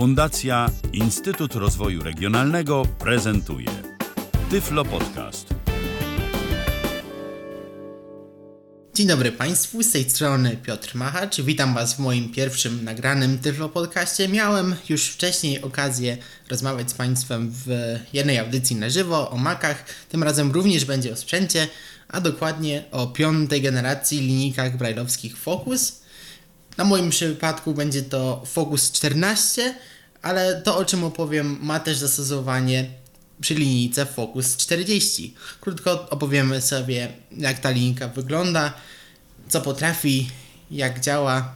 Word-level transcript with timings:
Fundacja 0.00 0.70
Instytut 0.92 1.54
Rozwoju 1.54 2.02
Regionalnego 2.02 2.86
prezentuje 2.98 3.68
Tyflo 4.50 4.84
Podcast. 4.84 5.54
Dzień 8.94 9.06
dobry 9.06 9.32
Państwu, 9.32 9.82
z 9.82 9.92
tej 9.92 10.10
strony 10.10 10.56
Piotr 10.56 10.94
Machacz. 10.94 11.40
Witam 11.40 11.74
Was 11.74 11.94
w 11.94 11.98
moim 11.98 12.32
pierwszym 12.32 12.84
nagranym 12.84 13.38
Tyflo 13.38 13.68
Podcaście. 13.68 14.28
Miałem 14.28 14.76
już 14.88 15.08
wcześniej 15.08 15.62
okazję 15.62 16.16
rozmawiać 16.50 16.90
z 16.90 16.94
Państwem 16.94 17.52
w 17.66 17.98
jednej 18.12 18.38
audycji 18.38 18.76
na 18.76 18.90
żywo 18.90 19.30
o 19.30 19.36
makach. 19.36 19.84
Tym 20.08 20.22
razem 20.22 20.52
również 20.52 20.84
będzie 20.84 21.12
o 21.12 21.16
sprzęcie, 21.16 21.68
a 22.08 22.20
dokładnie 22.20 22.84
o 22.90 23.06
piątej 23.06 23.62
generacji 23.62 24.20
linijkach 24.20 24.76
brajlowskich 24.76 25.36
Focus. 25.36 25.99
Na 26.76 26.84
moim 26.84 27.10
przypadku 27.10 27.74
będzie 27.74 28.02
to 28.02 28.42
Focus 28.46 28.92
14, 28.92 29.74
ale 30.22 30.62
to 30.62 30.76
o 30.76 30.84
czym 30.84 31.04
opowiem 31.04 31.58
ma 31.62 31.80
też 31.80 31.96
zastosowanie 31.96 32.90
przy 33.40 33.54
linijce 33.54 34.06
Focus 34.06 34.56
40. 34.56 35.34
Krótko 35.60 36.10
opowiemy 36.10 36.62
sobie 36.62 37.08
jak 37.36 37.58
ta 37.58 37.70
linijka 37.70 38.08
wygląda, 38.08 38.72
co 39.48 39.60
potrafi, 39.60 40.30
jak 40.70 41.00
działa. 41.00 41.54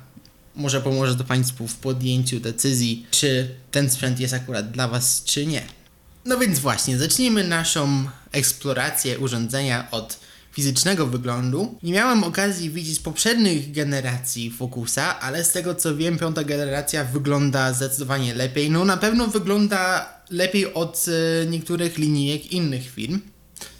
Może 0.55 0.80
pomoże 0.80 1.16
to 1.16 1.24
Państwu 1.24 1.69
w 1.69 1.77
podjęciu 1.77 2.41
decyzji, 2.41 3.06
czy 3.10 3.55
ten 3.70 3.91
sprzęt 3.91 4.20
jest 4.20 4.34
akurat 4.34 4.70
dla 4.70 4.88
Was, 4.88 5.22
czy 5.24 5.46
nie. 5.46 5.62
No 6.24 6.38
więc 6.38 6.58
właśnie, 6.58 6.98
zacznijmy 6.98 7.44
naszą 7.44 8.08
eksplorację 8.33 9.19
urządzenia 9.19 9.91
od 9.91 10.19
fizycznego 10.54 11.06
wyglądu. 11.06 11.78
Nie 11.82 11.92
miałem 11.92 12.24
okazji 12.24 12.70
widzieć 12.70 13.00
poprzednich 13.00 13.72
generacji 13.72 14.50
Focusa, 14.50 15.20
ale 15.20 15.44
z 15.44 15.52
tego 15.52 15.74
co 15.74 15.96
wiem, 15.96 16.18
piąta 16.18 16.44
generacja 16.44 17.04
wygląda 17.04 17.72
zdecydowanie 17.72 18.34
lepiej. 18.34 18.70
No 18.70 18.84
na 18.84 18.96
pewno 18.96 19.27
wygląda 19.27 20.08
lepiej 20.30 20.74
od 20.74 21.06
y, 21.08 21.46
niektórych 21.46 21.98
linijek 21.98 22.52
innych 22.52 22.91
firm, 22.91 23.20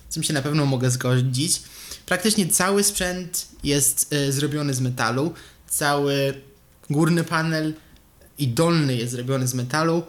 z 0.09 0.15
czym 0.15 0.23
się 0.23 0.33
na 0.33 0.43
pewno 0.43 0.67
mogę 0.67 0.91
zgodzić. 0.91 1.63
Praktycznie 2.07 2.47
cały 2.47 2.85
sprzęt 2.85 3.47
jest 3.65 4.13
y, 4.13 4.33
zrobiony 4.33 4.75
z 4.75 4.81
metalu, 4.81 5.35
cały 5.69 6.35
górny 6.91 7.25
panel 7.25 7.75
i 8.39 8.49
dolny 8.49 8.97
jest 8.97 9.13
zrobiony 9.13 9.47
z 9.47 9.55
metalu. 9.55 10.03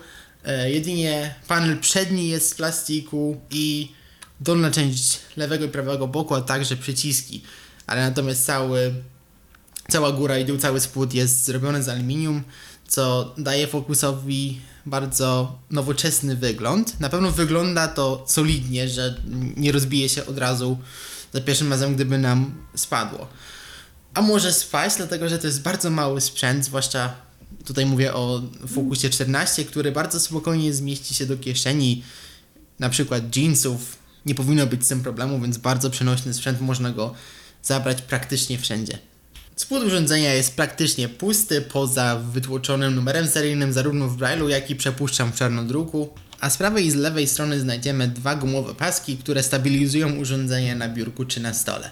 Y, 0.66 0.72
jedynie 0.72 1.35
panel 1.47 1.77
przedni 1.77 2.27
jest 2.27 2.50
z 2.50 2.55
plastiku 2.55 3.41
i 3.52 3.91
dolna 4.39 4.72
część 4.72 5.19
lewego 5.38 5.66
i 5.66 5.69
prawego 5.69 6.08
boku, 6.08 6.36
a 6.36 6.41
także 6.41 6.75
przyciski. 6.75 7.41
Ale 7.88 8.02
natomiast 8.09 8.45
cały, 8.45 8.94
cała 9.91 10.11
góra 10.11 10.38
i 10.38 10.45
dół, 10.45 10.58
cały 10.58 10.80
spód 10.80 11.14
jest 11.14 11.45
zrobiony 11.45 11.83
z 11.83 11.89
aluminium, 11.89 12.44
co 12.88 13.33
daje 13.38 13.67
Focusowi 13.67 14.59
bardzo 14.86 15.59
nowoczesny 15.72 16.36
wygląd. 16.36 17.00
Na 17.00 17.09
pewno 17.09 17.31
wygląda 17.31 17.88
to 17.88 18.25
solidnie, 18.28 18.89
że 18.89 19.22
nie 19.58 19.72
rozbije 19.72 20.09
się 20.09 20.25
od 20.25 20.38
razu 20.38 20.78
za 21.33 21.41
pierwszym 21.41 21.69
razem, 21.69 21.95
gdyby 21.95 22.17
nam 22.17 22.56
spadło. 22.75 23.28
A 24.13 24.22
może 24.22 24.53
spaść, 24.53 24.97
dlatego 24.97 25.30
że 25.30 25.39
to 25.39 25.47
jest 25.47 25.61
bardzo 25.61 25.89
mały 25.89 26.22
sprzęt, 26.22 26.66
zwłaszcza 26.66 27.13
tutaj 27.66 27.86
mówię 27.86 28.13
o 28.13 28.41
Focusie 28.67 29.09
14, 29.09 29.66
który 29.66 29.91
bardzo 29.91 30.19
spokojnie 30.19 30.73
zmieści 30.73 31.13
się 31.13 31.25
do 31.25 31.38
kieszeni, 31.38 32.03
na 32.80 32.89
przykład 32.89 33.36
jeansów. 33.36 34.05
Nie 34.26 34.36
powinno 34.36 34.68
być 34.68 34.86
z 34.86 34.88
tym 34.88 35.04
problemu, 35.04 35.42
więc 35.42 35.58
bardzo 35.58 35.90
przenośny 35.90 36.34
sprzęt, 36.34 36.62
można 36.62 36.92
go 36.92 37.14
zabrać 37.64 38.02
praktycznie 38.02 38.58
wszędzie. 38.58 38.98
Spód 39.56 39.84
urządzenia 39.84 40.34
jest 40.34 40.56
praktycznie 40.56 41.09
pusty, 41.09 41.62
poza 41.62 42.16
wytłoczonym 42.16 42.96
numerem 42.96 43.28
seryjnym 43.28 43.73
zarówno 43.73 44.08
w 44.08 44.18
Braille'u, 44.18 44.48
jak 44.48 44.70
i 44.70 44.76
przepuszczam 44.76 45.31
w 45.31 45.36
czarnodruku. 45.36 46.09
A 46.40 46.50
z 46.50 46.58
prawej 46.58 46.86
i 46.86 46.92
z 46.92 46.96
lewej 46.96 47.28
strony 47.28 47.59
znajdziemy 47.59 48.08
dwa 48.08 48.36
gumowe 48.36 48.76
paski, 48.76 49.18
które 49.18 49.44
stabilizują 49.44 50.16
urządzenie 50.16 50.76
na 50.76 50.90
biurku 50.90 51.25
czy 51.25 51.40
na 51.40 51.53
stole. 51.53 51.91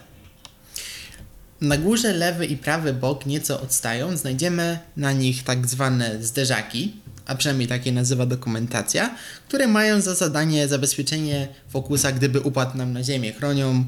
Na 1.61 1.77
górze 1.77 2.13
lewy 2.13 2.45
i 2.45 2.57
prawy 2.57 2.93
bok 2.93 3.25
nieco 3.25 3.61
odstają, 3.61 4.17
znajdziemy 4.17 4.79
na 4.97 5.11
nich 5.11 5.43
tak 5.43 5.67
zwane 5.67 6.23
zderzaki, 6.23 6.93
a 7.25 7.35
przynajmniej 7.35 7.67
takie 7.67 7.91
nazywa 7.91 8.25
dokumentacja, 8.25 9.15
które 9.47 9.67
mają 9.67 10.01
za 10.01 10.15
zadanie 10.15 10.67
zabezpieczenie 10.67 11.47
fokusa, 11.69 12.11
gdyby 12.11 12.41
upadł 12.41 12.77
nam 12.77 12.93
na 12.93 13.03
ziemię. 13.03 13.33
Chronią 13.33 13.85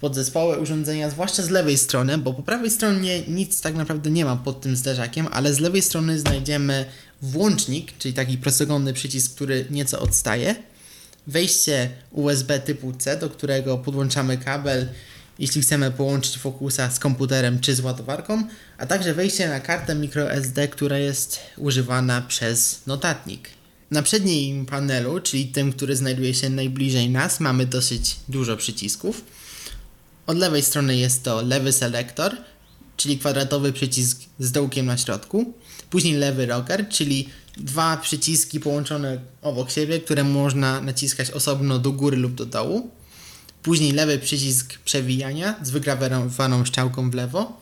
podzespoły 0.00 0.58
urządzenia, 0.58 1.10
zwłaszcza 1.10 1.42
z 1.42 1.50
lewej 1.50 1.78
strony, 1.78 2.18
bo 2.18 2.34
po 2.34 2.42
prawej 2.42 2.70
stronie 2.70 3.22
nic 3.28 3.60
tak 3.60 3.74
naprawdę 3.74 4.10
nie 4.10 4.24
ma 4.24 4.36
pod 4.36 4.60
tym 4.60 4.76
zderzakiem, 4.76 5.28
ale 5.32 5.54
z 5.54 5.60
lewej 5.60 5.82
strony 5.82 6.18
znajdziemy 6.18 6.84
włącznik, 7.22 7.98
czyli 7.98 8.14
taki 8.14 8.38
prostokątny 8.38 8.92
przycisk, 8.92 9.34
który 9.34 9.66
nieco 9.70 10.00
odstaje, 10.00 10.54
wejście 11.26 11.90
USB 12.10 12.60
typu 12.60 12.92
C, 12.92 13.16
do 13.16 13.30
którego 13.30 13.78
podłączamy 13.78 14.38
kabel, 14.38 14.88
jeśli 15.38 15.62
chcemy 15.62 15.90
połączyć 15.90 16.38
Focusa 16.38 16.90
z 16.90 16.98
komputerem 16.98 17.60
czy 17.60 17.74
z 17.74 17.80
ładowarką, 17.80 18.44
a 18.78 18.86
także 18.86 19.14
wejście 19.14 19.48
na 19.48 19.60
kartę 19.60 19.94
microSD, 19.94 20.68
która 20.68 20.98
jest 20.98 21.40
używana 21.56 22.22
przez 22.22 22.80
notatnik. 22.86 23.48
Na 23.90 24.02
przednim 24.02 24.66
panelu, 24.66 25.20
czyli 25.20 25.46
tym, 25.46 25.72
który 25.72 25.96
znajduje 25.96 26.34
się 26.34 26.50
najbliżej 26.50 27.10
nas, 27.10 27.40
mamy 27.40 27.66
dosyć 27.66 28.16
dużo 28.28 28.56
przycisków. 28.56 29.24
Od 30.26 30.38
lewej 30.38 30.62
strony 30.62 30.96
jest 30.96 31.22
to 31.22 31.42
lewy 31.42 31.72
selektor, 31.72 32.36
czyli 32.96 33.18
kwadratowy 33.18 33.72
przycisk 33.72 34.20
z 34.38 34.52
dołkiem 34.52 34.86
na 34.86 34.96
środku. 34.96 35.54
Później 35.90 36.14
lewy 36.14 36.46
rocker, 36.46 36.88
czyli 36.88 37.28
dwa 37.56 37.96
przyciski 37.96 38.60
połączone 38.60 39.20
obok 39.42 39.70
siebie, 39.70 40.00
które 40.00 40.24
można 40.24 40.80
naciskać 40.80 41.30
osobno 41.30 41.78
do 41.78 41.92
góry 41.92 42.16
lub 42.16 42.34
do 42.34 42.46
dołu. 42.46 42.90
Później 43.66 43.92
lewy 43.92 44.18
przycisk 44.18 44.78
przewijania 44.78 45.54
z 45.62 45.70
wygrawerowaną 45.70 46.66
strzałką 46.66 47.10
w 47.10 47.14
lewo. 47.14 47.60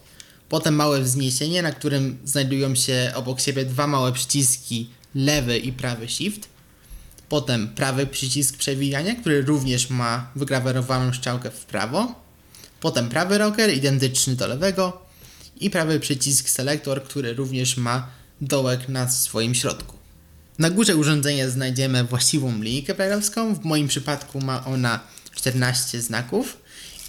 Potem 0.48 0.74
małe 0.74 1.00
wzniesienie, 1.02 1.62
na 1.62 1.72
którym 1.72 2.18
znajdują 2.24 2.74
się 2.74 3.12
obok 3.14 3.40
siebie 3.40 3.64
dwa 3.64 3.86
małe 3.86 4.12
przyciski 4.12 4.90
lewy 5.14 5.58
i 5.58 5.72
prawy 5.72 6.08
shift. 6.08 6.48
Potem 7.28 7.68
prawy 7.68 8.06
przycisk 8.06 8.56
przewijania, 8.56 9.14
który 9.14 9.42
również 9.42 9.90
ma 9.90 10.30
wygrawerowaną 10.36 11.12
strzałkę 11.12 11.50
w 11.50 11.64
prawo. 11.64 12.14
Potem 12.80 13.08
prawy 13.08 13.38
rocker, 13.38 13.74
identyczny 13.74 14.36
do 14.36 14.46
lewego. 14.46 15.02
I 15.60 15.70
prawy 15.70 16.00
przycisk 16.00 16.48
selektor, 16.48 17.04
który 17.04 17.34
również 17.34 17.76
ma 17.76 18.08
dołek 18.40 18.88
na 18.88 19.10
swoim 19.10 19.54
środku. 19.54 19.96
Na 20.58 20.70
górze 20.70 20.96
urządzenia 20.96 21.50
znajdziemy 21.50 22.04
właściwą 22.04 22.62
linijkę 22.62 22.94
brailleowską. 22.94 23.54
W 23.54 23.64
moim 23.64 23.88
przypadku 23.88 24.40
ma 24.40 24.64
ona 24.64 25.13
14 25.44 26.00
znaków. 26.00 26.56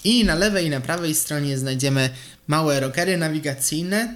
I 0.04 0.26
na 0.26 0.36
lewej 0.36 0.66
i 0.66 0.70
na 0.70 0.82
prawej 0.82 1.16
stronie 1.16 1.58
znajdziemy 1.58 2.10
małe 2.48 2.80
rockery 2.80 3.18
nawigacyjne, 3.18 4.16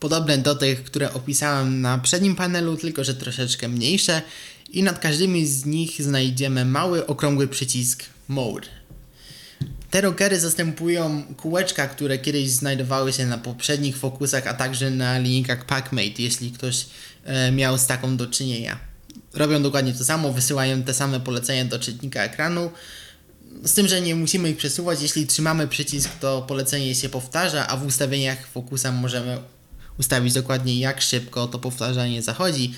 podobne 0.00 0.38
do 0.38 0.54
tych, 0.54 0.84
które 0.84 1.12
opisałem 1.12 1.80
na 1.80 1.98
przednim 1.98 2.36
panelu, 2.36 2.76
tylko 2.76 3.04
że 3.04 3.14
troszeczkę 3.14 3.68
mniejsze. 3.68 4.22
I 4.70 4.82
nad 4.82 4.98
każdymi 4.98 5.46
z 5.46 5.64
nich 5.64 6.02
znajdziemy 6.02 6.64
mały, 6.64 7.06
okrągły 7.06 7.48
przycisk 7.48 8.04
Mode. 8.28 8.66
Te 9.90 10.00
rockery 10.00 10.40
zastępują 10.40 11.22
kółeczka, 11.36 11.86
które 11.88 12.18
kiedyś 12.18 12.50
znajdowały 12.50 13.12
się 13.12 13.26
na 13.26 13.38
poprzednich 13.38 13.96
fokusach, 13.96 14.46
a 14.46 14.54
także 14.54 14.90
na 14.90 15.18
linijkach 15.18 15.64
PackMate, 15.64 16.22
jeśli 16.22 16.50
ktoś 16.50 16.86
e, 17.24 17.52
miał 17.52 17.78
z 17.78 17.86
taką 17.86 18.16
do 18.16 18.26
czynienia. 18.26 18.78
Robią 19.34 19.62
dokładnie 19.62 19.92
to 19.92 20.04
samo, 20.04 20.32
wysyłają 20.32 20.82
te 20.82 20.94
same 20.94 21.20
polecenia 21.20 21.64
do 21.64 21.78
czytnika 21.78 22.22
ekranu, 22.22 22.70
z 23.64 23.74
tym, 23.74 23.88
że 23.88 24.00
nie 24.00 24.14
musimy 24.14 24.50
ich 24.50 24.56
przesuwać. 24.56 25.02
Jeśli 25.02 25.26
trzymamy 25.26 25.68
przycisk, 25.68 26.10
to 26.20 26.42
polecenie 26.42 26.94
się 26.94 27.08
powtarza, 27.08 27.68
a 27.68 27.76
w 27.76 27.86
ustawieniach 27.86 28.46
fokusa 28.46 28.92
możemy 28.92 29.38
ustawić 29.98 30.34
dokładnie 30.34 30.80
jak 30.80 31.00
szybko 31.00 31.46
to 31.46 31.58
powtarzanie 31.58 32.22
zachodzi. 32.22 32.74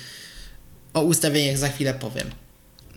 O 0.93 1.01
ustawieniach 1.01 1.57
za 1.57 1.69
chwilę 1.69 1.93
powiem. 1.93 2.27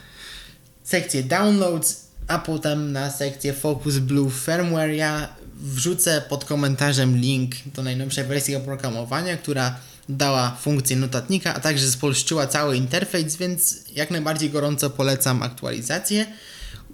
sekcję 0.84 1.22
downloads, 1.22 2.06
a 2.28 2.38
potem 2.38 2.92
na 2.92 3.10
sekcję 3.10 3.52
Focus 3.52 3.98
Blue 3.98 4.30
Firmware. 4.30 4.90
Ja 4.90 5.28
wrzucę 5.60 6.22
pod 6.28 6.44
komentarzem 6.44 7.16
link 7.16 7.54
do 7.74 7.82
najnowszej 7.82 8.24
wersji 8.24 8.56
oprogramowania, 8.56 9.36
która 9.36 9.76
dała 10.08 10.56
funkcję 10.60 10.96
notatnika, 10.96 11.54
a 11.54 11.60
także 11.60 11.90
spolszczyła 11.90 12.46
cały 12.46 12.76
interfejs, 12.76 13.36
więc 13.36 13.76
jak 13.94 14.10
najbardziej 14.10 14.50
gorąco 14.50 14.90
polecam 14.90 15.42
aktualizację, 15.42 16.26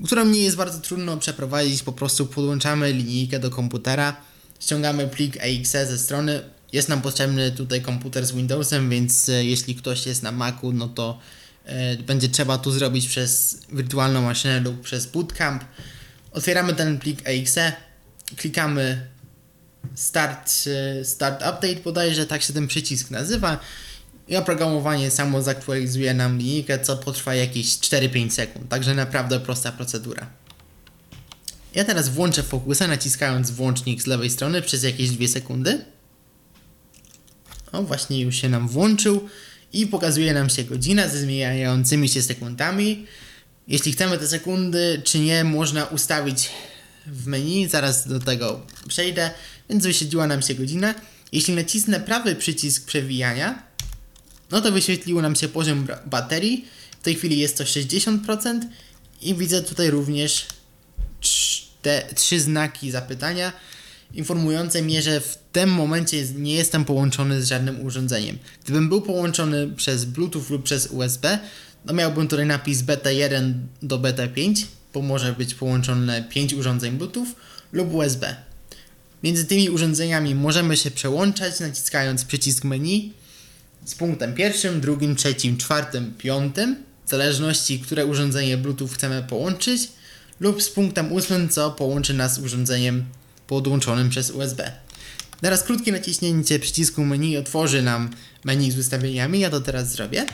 którą 0.04 0.24
nie 0.24 0.40
jest 0.40 0.56
bardzo 0.56 0.78
trudno 0.78 1.16
przeprowadzić. 1.16 1.82
Po 1.82 1.92
prostu 1.92 2.26
podłączamy 2.26 2.92
linijkę 2.92 3.38
do 3.38 3.50
komputera, 3.50 4.16
ściągamy 4.60 5.08
plik 5.08 5.36
exe 5.40 5.86
ze 5.86 5.98
strony. 5.98 6.42
Jest 6.72 6.88
nam 6.88 7.02
potrzebny 7.02 7.50
tutaj 7.50 7.82
komputer 7.82 8.26
z 8.26 8.32
Windowsem, 8.32 8.90
więc 8.90 9.28
e, 9.28 9.44
jeśli 9.44 9.74
ktoś 9.74 10.06
jest 10.06 10.22
na 10.22 10.32
Macu, 10.32 10.72
no 10.72 10.88
to 10.88 11.18
e, 11.64 11.96
będzie 11.96 12.28
trzeba 12.28 12.58
to 12.58 12.70
zrobić 12.70 13.08
przez 13.08 13.60
wirtualną 13.72 14.22
maszynę 14.22 14.60
lub 14.60 14.80
przez 14.80 15.06
bootcamp. 15.06 15.64
Otwieramy 16.32 16.74
ten 16.74 16.98
plik 16.98 17.20
exe, 17.24 17.72
klikamy 18.36 19.06
start, 19.94 20.52
e, 20.66 21.04
start 21.04 21.36
update 21.36 21.76
bodajże, 21.84 22.26
tak 22.26 22.42
się 22.42 22.52
ten 22.52 22.66
przycisk 22.66 23.10
nazywa 23.10 23.60
i 24.28 24.36
oprogramowanie 24.36 25.10
samo 25.10 25.42
zaktualizuje 25.42 26.14
nam 26.14 26.38
linijkę, 26.38 26.78
co 26.78 26.96
potrwa 26.96 27.34
jakieś 27.34 27.66
4-5 27.66 28.30
sekund, 28.30 28.68
także 28.68 28.94
naprawdę 28.94 29.40
prosta 29.40 29.72
procedura. 29.72 30.26
Ja 31.74 31.84
teraz 31.84 32.08
włączę 32.08 32.42
fokusa 32.42 32.86
naciskając 32.88 33.50
włącznik 33.50 34.02
z 34.02 34.06
lewej 34.06 34.30
strony 34.30 34.62
przez 34.62 34.82
jakieś 34.82 35.10
2 35.10 35.28
sekundy. 35.28 35.84
O, 37.72 37.82
właśnie 37.82 38.20
już 38.20 38.36
się 38.36 38.48
nam 38.48 38.68
włączył 38.68 39.28
i 39.72 39.86
pokazuje 39.86 40.34
nam 40.34 40.50
się 40.50 40.64
godzina 40.64 41.08
ze 41.08 41.18
zmieniającymi 41.18 42.08
się 42.08 42.22
sekundami. 42.22 43.06
Jeśli 43.68 43.92
chcemy 43.92 44.18
te 44.18 44.26
sekundy 44.28 45.02
czy 45.04 45.18
nie, 45.18 45.44
można 45.44 45.84
ustawić 45.84 46.50
w 47.06 47.26
menu, 47.26 47.68
zaraz 47.68 48.08
do 48.08 48.18
tego 48.18 48.66
przejdę, 48.88 49.30
więc 49.70 49.84
wyświetliła 49.84 50.26
nam 50.26 50.42
się 50.42 50.54
godzina. 50.54 50.94
Jeśli 51.32 51.54
nacisnę 51.54 52.00
prawy 52.00 52.34
przycisk 52.34 52.86
przewijania, 52.86 53.62
no 54.50 54.60
to 54.60 54.72
wyświetlił 54.72 55.22
nam 55.22 55.36
się 55.36 55.48
poziom 55.48 55.86
baterii. 56.06 56.64
W 57.00 57.04
tej 57.04 57.14
chwili 57.14 57.38
jest 57.38 57.58
to 57.58 57.64
60% 57.64 58.60
i 59.22 59.34
widzę 59.34 59.62
tutaj 59.62 59.90
również 59.90 60.46
te 61.82 62.02
trzy 62.14 62.40
znaki 62.40 62.90
zapytania 62.90 63.52
informujące 64.14 64.82
mnie, 64.82 65.02
że 65.02 65.20
w 65.20 65.38
tym 65.52 65.70
momencie 65.70 66.24
nie 66.34 66.54
jestem 66.54 66.84
połączony 66.84 67.42
z 67.42 67.48
żadnym 67.48 67.86
urządzeniem. 67.86 68.38
Gdybym 68.64 68.88
był 68.88 69.02
połączony 69.02 69.68
przez 69.68 70.04
Bluetooth 70.04 70.44
lub 70.50 70.62
przez 70.62 70.86
USB, 70.86 71.38
no 71.84 71.92
miałbym 71.92 72.28
tutaj 72.28 72.46
napis 72.46 72.82
beta 72.82 73.10
1 73.10 73.66
do 73.82 73.98
beta 73.98 74.28
5, 74.28 74.66
bo 74.94 75.02
może 75.02 75.32
być 75.32 75.54
połączone 75.54 76.24
5 76.28 76.54
urządzeń 76.54 76.92
Bluetooth 76.92 77.26
lub 77.72 77.94
USB. 77.94 78.36
Między 79.22 79.44
tymi 79.44 79.70
urządzeniami 79.70 80.34
możemy 80.34 80.76
się 80.76 80.90
przełączać 80.90 81.60
naciskając 81.60 82.24
przycisk 82.24 82.64
menu 82.64 83.12
z 83.84 83.94
punktem 83.94 84.34
pierwszym, 84.34 84.80
drugim, 84.80 85.16
trzecim, 85.16 85.56
czwartym, 85.56 86.14
piątym, 86.18 86.76
w 87.06 87.10
zależności, 87.10 87.78
które 87.78 88.06
urządzenie 88.06 88.56
Bluetooth 88.56 88.88
chcemy 88.88 89.22
połączyć, 89.22 89.88
lub 90.40 90.62
z 90.62 90.70
punktem 90.70 91.12
ósmym, 91.12 91.48
co 91.48 91.70
połączy 91.70 92.14
nas 92.14 92.34
z 92.34 92.38
urządzeniem 92.38 93.04
podłączonym 93.52 94.08
przez 94.08 94.30
USB. 94.30 94.72
Teraz 95.40 95.62
krótkie 95.62 95.92
naciśnięcie 95.92 96.58
przycisku 96.58 97.04
menu 97.04 97.36
otworzy 97.36 97.82
nam 97.82 98.10
menu 98.44 98.70
z 98.70 98.78
ustawieniami, 98.78 99.40
ja 99.40 99.50
to 99.50 99.60
teraz 99.60 99.92
zrobię. 99.92 100.26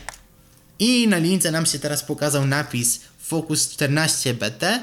I 0.79 1.09
na 1.09 1.19
lince 1.19 1.51
nam 1.51 1.67
się 1.67 1.79
teraz 1.79 2.05
pokazał 2.05 2.47
napis 2.47 3.01
Focus 3.19 3.77
14BT 3.77 4.79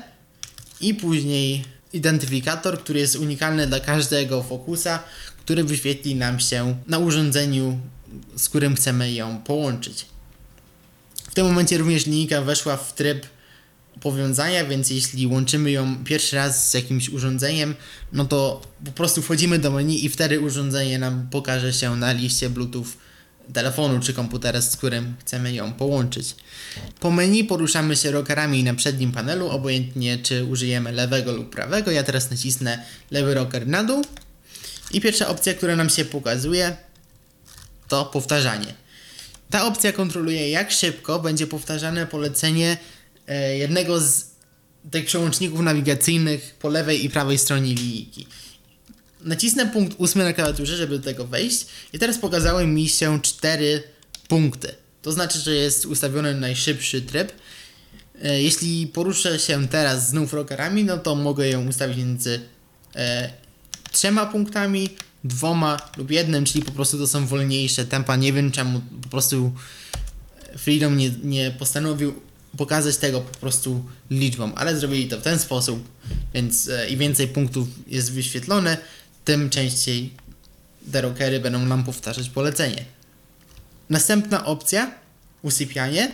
i 0.82 0.94
później 0.94 1.66
identyfikator, 1.94 2.80
który 2.80 3.00
jest 3.00 3.16
unikalny 3.16 3.68
dla 3.68 3.80
każdego 3.80 4.44
fokusa, 4.44 5.00
który 5.40 5.64
wyświetli 5.64 6.16
nam 6.16 6.40
się 6.40 6.76
na 6.88 7.00
urządzeniu 7.00 7.80
z 8.36 8.50
którym 8.50 8.76
chcemy 8.76 9.14
ją 9.14 9.38
połączyć. 9.38 10.06
W 11.32 11.34
tym 11.34 11.46
momencie 11.46 11.78
również 11.78 12.06
linijka 12.06 12.42
weszła 12.42 12.78
w 12.78 12.94
tryb 12.96 13.28
powiązania, 14.02 14.66
więc 14.66 14.90
jeśli 14.90 15.28
łączymy 15.28 15.72
ją 15.72 16.04
pierwszy 16.04 16.36
raz 16.36 16.70
z 16.70 16.74
jakimś 16.74 17.10
urządzeniem, 17.10 17.76
no 18.14 18.26
to 18.26 18.62
po 18.86 18.92
prostu 18.92 19.22
wchodzimy 19.22 19.60
do 19.60 19.72
menu 19.72 20.06
i 20.06 20.10
wtedy 20.10 20.40
urządzenie 20.40 21.00
nam 21.00 21.28
pokaże 21.32 21.74
się 21.74 21.96
na 21.96 22.12
liście 22.12 22.50
Bluetooth 22.50 22.86
telefonu 23.54 24.00
czy 24.00 24.14
komputera, 24.14 24.62
z 24.62 24.78
którym 24.78 25.16
chcemy 25.20 25.54
ją 25.54 25.74
połączyć. 25.74 26.36
Po 27.00 27.12
menu 27.12 27.44
poruszamy 27.44 27.96
się 27.96 28.12
rockerami 28.12 28.64
na 28.64 28.74
przednim 28.74 29.12
panelu, 29.12 29.50
obojętnie 29.50 30.18
czy 30.18 30.46
użyjemy 30.46 30.92
lewego 30.92 31.32
lub 31.32 31.50
prawego. 31.50 31.92
Ja 31.92 32.04
teraz 32.04 32.32
nacisnę 32.32 32.86
lewy 33.12 33.34
rocker 33.34 33.68
na 33.68 33.84
dół 33.84 34.06
i 34.92 35.02
pierwsza 35.02 35.28
opcja, 35.28 35.54
która 35.54 35.76
nam 35.76 35.90
się 35.90 36.06
pokazuje 36.06 36.78
to 37.88 38.06
powtarzanie. 38.06 38.74
Ta 39.50 39.66
opcja 39.66 39.92
kontroluje 39.92 40.50
jak 40.50 40.72
szybko 40.72 41.20
będzie 41.20 41.48
powtarzane 41.48 42.08
polecenie 42.08 42.78
jednego 43.58 44.00
z 44.00 44.26
tych 44.92 45.06
przełączników 45.06 45.60
nawigacyjnych 45.60 46.56
po 46.60 46.70
lewej 46.70 47.06
i 47.06 47.10
prawej 47.10 47.38
stronie 47.38 47.74
linijki. 47.74 48.28
Nacisnę 49.22 49.66
punkt 49.68 49.96
8 50.00 50.24
na 50.24 50.34
klawiaturze, 50.34 50.78
żeby 50.78 51.00
do 51.00 51.04
tego 51.04 51.28
wejść 51.28 51.66
i 51.94 52.00
teraz 52.00 52.18
pokazały 52.18 52.68
mi 52.68 52.90
się 52.90 53.22
cztery 53.22 53.84
punkty. 54.28 54.76
To 55.02 55.12
znaczy, 55.12 55.40
że 55.40 55.56
jest 55.56 55.86
ustawiony 55.86 56.36
najszybszy 56.36 57.02
tryb. 57.02 57.32
E, 58.24 58.42
jeśli 58.42 58.88
poruszę 58.88 59.40
się 59.40 59.68
teraz 59.68 60.10
znów 60.10 60.34
rockerami, 60.34 60.84
no 60.84 60.98
to 60.98 61.16
mogę 61.16 61.50
ją 61.50 61.68
ustawić 61.68 61.98
między 61.98 62.42
e, 62.96 63.30
trzema 63.92 64.26
punktami, 64.26 64.90
dwoma 65.24 65.78
lub 65.98 66.12
jednym, 66.12 66.46
czyli 66.46 66.66
po 66.66 66.72
prostu 66.72 66.98
to 66.98 67.08
są 67.08 67.28
wolniejsze 67.28 67.86
tempa. 67.86 68.16
Nie 68.16 68.34
wiem 68.34 68.52
czemu 68.52 68.82
po 69.02 69.10
prostu 69.10 69.54
Freedom 70.58 70.98
nie, 70.98 71.10
nie 71.24 71.52
postanowił 71.52 72.22
pokazać 72.58 72.98
tego 72.98 73.22
po 73.22 73.38
prostu 73.38 73.86
liczbą, 74.12 74.56
ale 74.56 74.78
zrobili 74.80 75.08
to 75.08 75.20
w 75.20 75.22
ten 75.22 75.40
sposób, 75.40 75.88
więc 76.34 76.70
e, 76.70 76.90
im 76.90 77.00
więcej 77.00 77.28
punktów 77.28 77.68
jest 77.88 78.12
wyświetlone, 78.12 78.78
tym 79.26 79.50
częściej 79.50 80.14
te 80.92 81.02
rockery 81.02 81.40
będą 81.40 81.60
nam 81.60 81.84
powtarzać 81.84 82.30
polecenie. 82.30 82.86
Następna 83.90 84.46
opcja, 84.46 84.92
usypianie, 85.42 86.12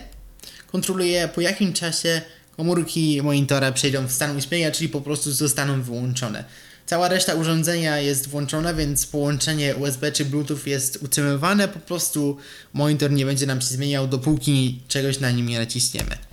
kontroluje 0.66 1.28
po 1.28 1.40
jakim 1.40 1.72
czasie 1.72 2.22
komórki 2.56 3.22
monitora 3.22 3.72
przejdą 3.72 4.06
w 4.06 4.12
stan 4.12 4.36
uśpienia, 4.36 4.70
czyli 4.70 4.88
po 4.88 5.00
prostu 5.00 5.32
zostaną 5.32 5.82
wyłączone. 5.82 6.44
Cała 6.86 7.08
reszta 7.08 7.34
urządzenia 7.34 7.98
jest 7.98 8.28
włączona, 8.28 8.74
więc 8.74 9.06
połączenie 9.06 9.76
USB 9.76 10.12
czy 10.12 10.24
Bluetooth 10.24 10.58
jest 10.66 10.98
utrzymywane. 11.02 11.68
Po 11.68 11.78
prostu 11.78 12.36
monitor 12.72 13.10
nie 13.10 13.26
będzie 13.26 13.46
nam 13.46 13.60
się 13.60 13.66
zmieniał, 13.66 14.08
dopóki 14.08 14.80
czegoś 14.88 15.20
na 15.20 15.30
nim 15.30 15.48
nie 15.48 15.58
naciśniemy. 15.58 16.31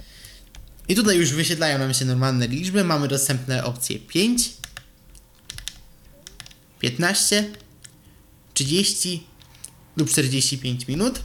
I 0.90 0.96
tutaj 0.96 1.18
już 1.18 1.34
wyświetlają 1.34 1.78
nam 1.80 1.94
się 1.94 2.06
normalne 2.06 2.48
liczby. 2.48 2.84
Mamy 2.84 3.08
dostępne 3.08 3.64
opcje 3.64 4.00
5, 4.00 4.50
15, 6.80 7.50
30 8.54 9.28
lub 9.98 10.10
45 10.10 10.88
minut. 10.88 11.20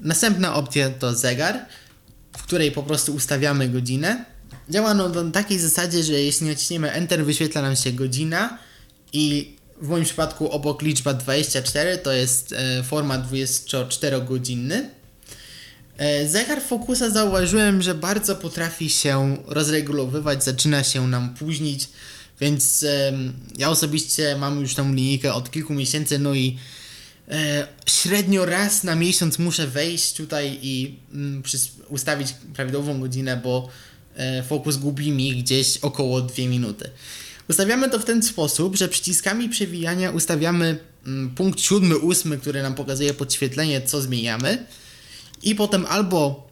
Następna 0.00 0.54
opcja 0.54 0.90
to 0.90 1.14
zegar, 1.14 1.66
w 2.38 2.42
której 2.42 2.72
po 2.72 2.82
prostu 2.82 3.14
ustawiamy 3.14 3.68
godzinę 3.68 4.24
Działa 4.70 4.94
no 4.94 5.08
na 5.08 5.30
takiej 5.30 5.58
zasadzie, 5.58 6.02
że 6.02 6.12
jeśli 6.12 6.46
naciśniemy 6.46 6.92
Enter, 6.92 7.24
wyświetla 7.24 7.62
nam 7.62 7.76
się 7.76 7.92
godzina 7.92 8.58
i 9.12 9.56
w 9.82 9.88
moim 9.88 10.04
przypadku 10.04 10.50
obok 10.50 10.82
liczba 10.82 11.14
24 11.14 11.98
to 11.98 12.12
jest 12.12 12.52
e, 12.52 12.82
format 12.82 13.30
24-godzinny. 13.30 14.88
E, 15.98 16.28
zegar 16.28 16.62
Focusa 16.62 17.10
zauważyłem, 17.10 17.82
że 17.82 17.94
bardzo 17.94 18.36
potrafi 18.36 18.90
się 18.90 19.36
rozregulowywać, 19.46 20.44
zaczyna 20.44 20.84
się 20.84 21.08
nam 21.08 21.34
późnić, 21.34 21.88
więc 22.40 22.86
ja 23.58 23.70
osobiście 23.70 24.36
mam 24.36 24.60
już 24.60 24.74
tą 24.74 24.94
linijkę 24.94 25.34
od 25.34 25.50
kilku 25.50 25.74
miesięcy, 25.74 26.18
no 26.18 26.34
i 26.34 26.58
E, 27.28 27.66
średnio 27.86 28.44
raz 28.44 28.84
na 28.84 28.94
miesiąc 28.94 29.38
muszę 29.38 29.66
wejść 29.66 30.12
tutaj 30.12 30.58
i 30.62 30.94
mm, 31.14 31.42
ustawić 31.88 32.34
prawidłową 32.54 33.00
godzinę, 33.00 33.40
bo 33.44 33.68
e, 34.16 34.42
fokus 34.42 34.76
gubi 34.76 35.12
mi 35.12 35.42
gdzieś 35.42 35.78
około 35.78 36.20
2 36.20 36.36
minuty. 36.48 36.90
Ustawiamy 37.48 37.90
to 37.90 37.98
w 37.98 38.04
ten 38.04 38.22
sposób, 38.22 38.76
że 38.76 38.88
przyciskami 38.88 39.48
przewijania 39.48 40.10
ustawiamy 40.10 40.78
mm, 41.06 41.30
punkt 41.30 41.60
7, 41.60 41.92
8, 42.08 42.40
który 42.40 42.62
nam 42.62 42.74
pokazuje 42.74 43.14
podświetlenie, 43.14 43.82
co 43.82 44.02
zmieniamy. 44.02 44.66
I 45.42 45.54
potem 45.54 45.86
albo 45.86 46.48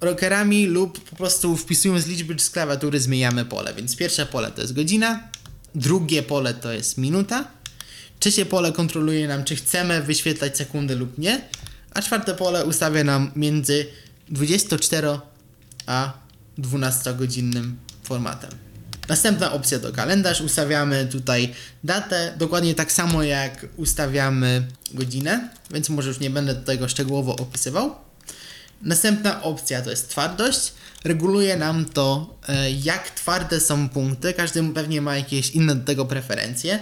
rockerami 0.00 0.66
lub 0.66 1.10
po 1.10 1.16
prostu 1.16 1.56
wpisując 1.56 2.06
liczby 2.06 2.38
z 2.38 2.50
klawiatury 2.50 3.00
zmieniamy 3.00 3.44
pole. 3.44 3.74
Więc 3.74 3.96
pierwsze 3.96 4.26
pole 4.26 4.50
to 4.50 4.60
jest 4.60 4.74
godzina, 4.74 5.28
drugie 5.74 6.22
pole 6.22 6.54
to 6.54 6.72
jest 6.72 6.98
minuta, 6.98 7.48
trzecie 8.18 8.46
pole 8.46 8.72
kontroluje 8.72 9.28
nam, 9.28 9.44
czy 9.44 9.56
chcemy 9.56 10.02
wyświetlać 10.02 10.56
sekundy 10.56 10.96
lub 10.96 11.18
nie, 11.18 11.40
a 11.94 12.02
czwarte 12.02 12.34
pole 12.34 12.64
ustawia 12.64 13.04
nam 13.04 13.30
między 13.36 13.86
24 14.28 15.08
a 15.86 16.12
12 16.58 17.14
godzinnym 17.14 17.76
formatem. 18.02 18.50
Następna 19.08 19.52
opcja 19.52 19.78
to 19.78 19.92
kalendarz. 19.92 20.40
Ustawiamy 20.40 21.08
tutaj 21.12 21.54
datę, 21.84 22.34
dokładnie 22.38 22.74
tak 22.74 22.92
samo 22.92 23.22
jak 23.22 23.66
ustawiamy 23.76 24.66
godzinę, 24.94 25.48
więc 25.70 25.88
może 25.88 26.08
już 26.08 26.20
nie 26.20 26.30
będę 26.30 26.54
tego 26.54 26.88
szczegółowo 26.88 27.36
opisywał. 27.36 28.07
Następna 28.82 29.42
opcja 29.42 29.82
to 29.82 29.90
jest 29.90 30.08
twardość. 30.08 30.72
Reguluje 31.04 31.56
nam 31.56 31.84
to, 31.84 32.38
e, 32.48 32.70
jak 32.70 33.10
twarde 33.10 33.60
są 33.60 33.88
punkty. 33.88 34.32
Każdy 34.32 34.72
pewnie 34.74 35.02
ma 35.02 35.16
jakieś 35.16 35.50
inne 35.50 35.74
do 35.74 35.84
tego 35.84 36.04
preferencje. 36.04 36.78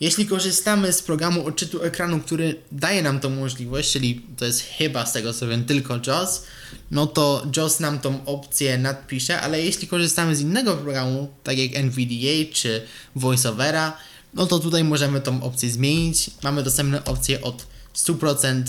Jeśli 0.00 0.26
korzystamy 0.26 0.92
z 0.92 1.02
programu 1.02 1.46
odczytu 1.46 1.82
ekranu, 1.82 2.20
który 2.20 2.54
daje 2.72 3.02
nam 3.02 3.20
tą 3.20 3.30
możliwość, 3.30 3.92
czyli 3.92 4.26
to 4.36 4.44
jest 4.44 4.60
chyba 4.60 5.06
z 5.06 5.12
tego 5.12 5.32
co 5.32 5.48
wiem 5.48 5.64
tylko 5.64 6.00
JAWS, 6.06 6.42
no 6.90 7.06
to 7.06 7.46
JAWS 7.56 7.80
nam 7.80 7.98
tą 7.98 8.24
opcję 8.24 8.78
nadpisze, 8.78 9.40
ale 9.40 9.62
jeśli 9.62 9.88
korzystamy 9.88 10.36
z 10.36 10.40
innego 10.40 10.74
programu, 10.74 11.28
tak 11.44 11.58
jak 11.58 11.76
NVDA 11.76 12.52
czy 12.52 12.82
VoiceOvera, 13.14 13.96
no 14.34 14.46
to 14.46 14.58
tutaj 14.58 14.84
możemy 14.84 15.20
tą 15.20 15.42
opcję 15.42 15.70
zmienić. 15.70 16.30
Mamy 16.42 16.62
dostępne 16.62 17.04
opcje 17.04 17.42
od 17.42 17.66
100%, 17.94 18.62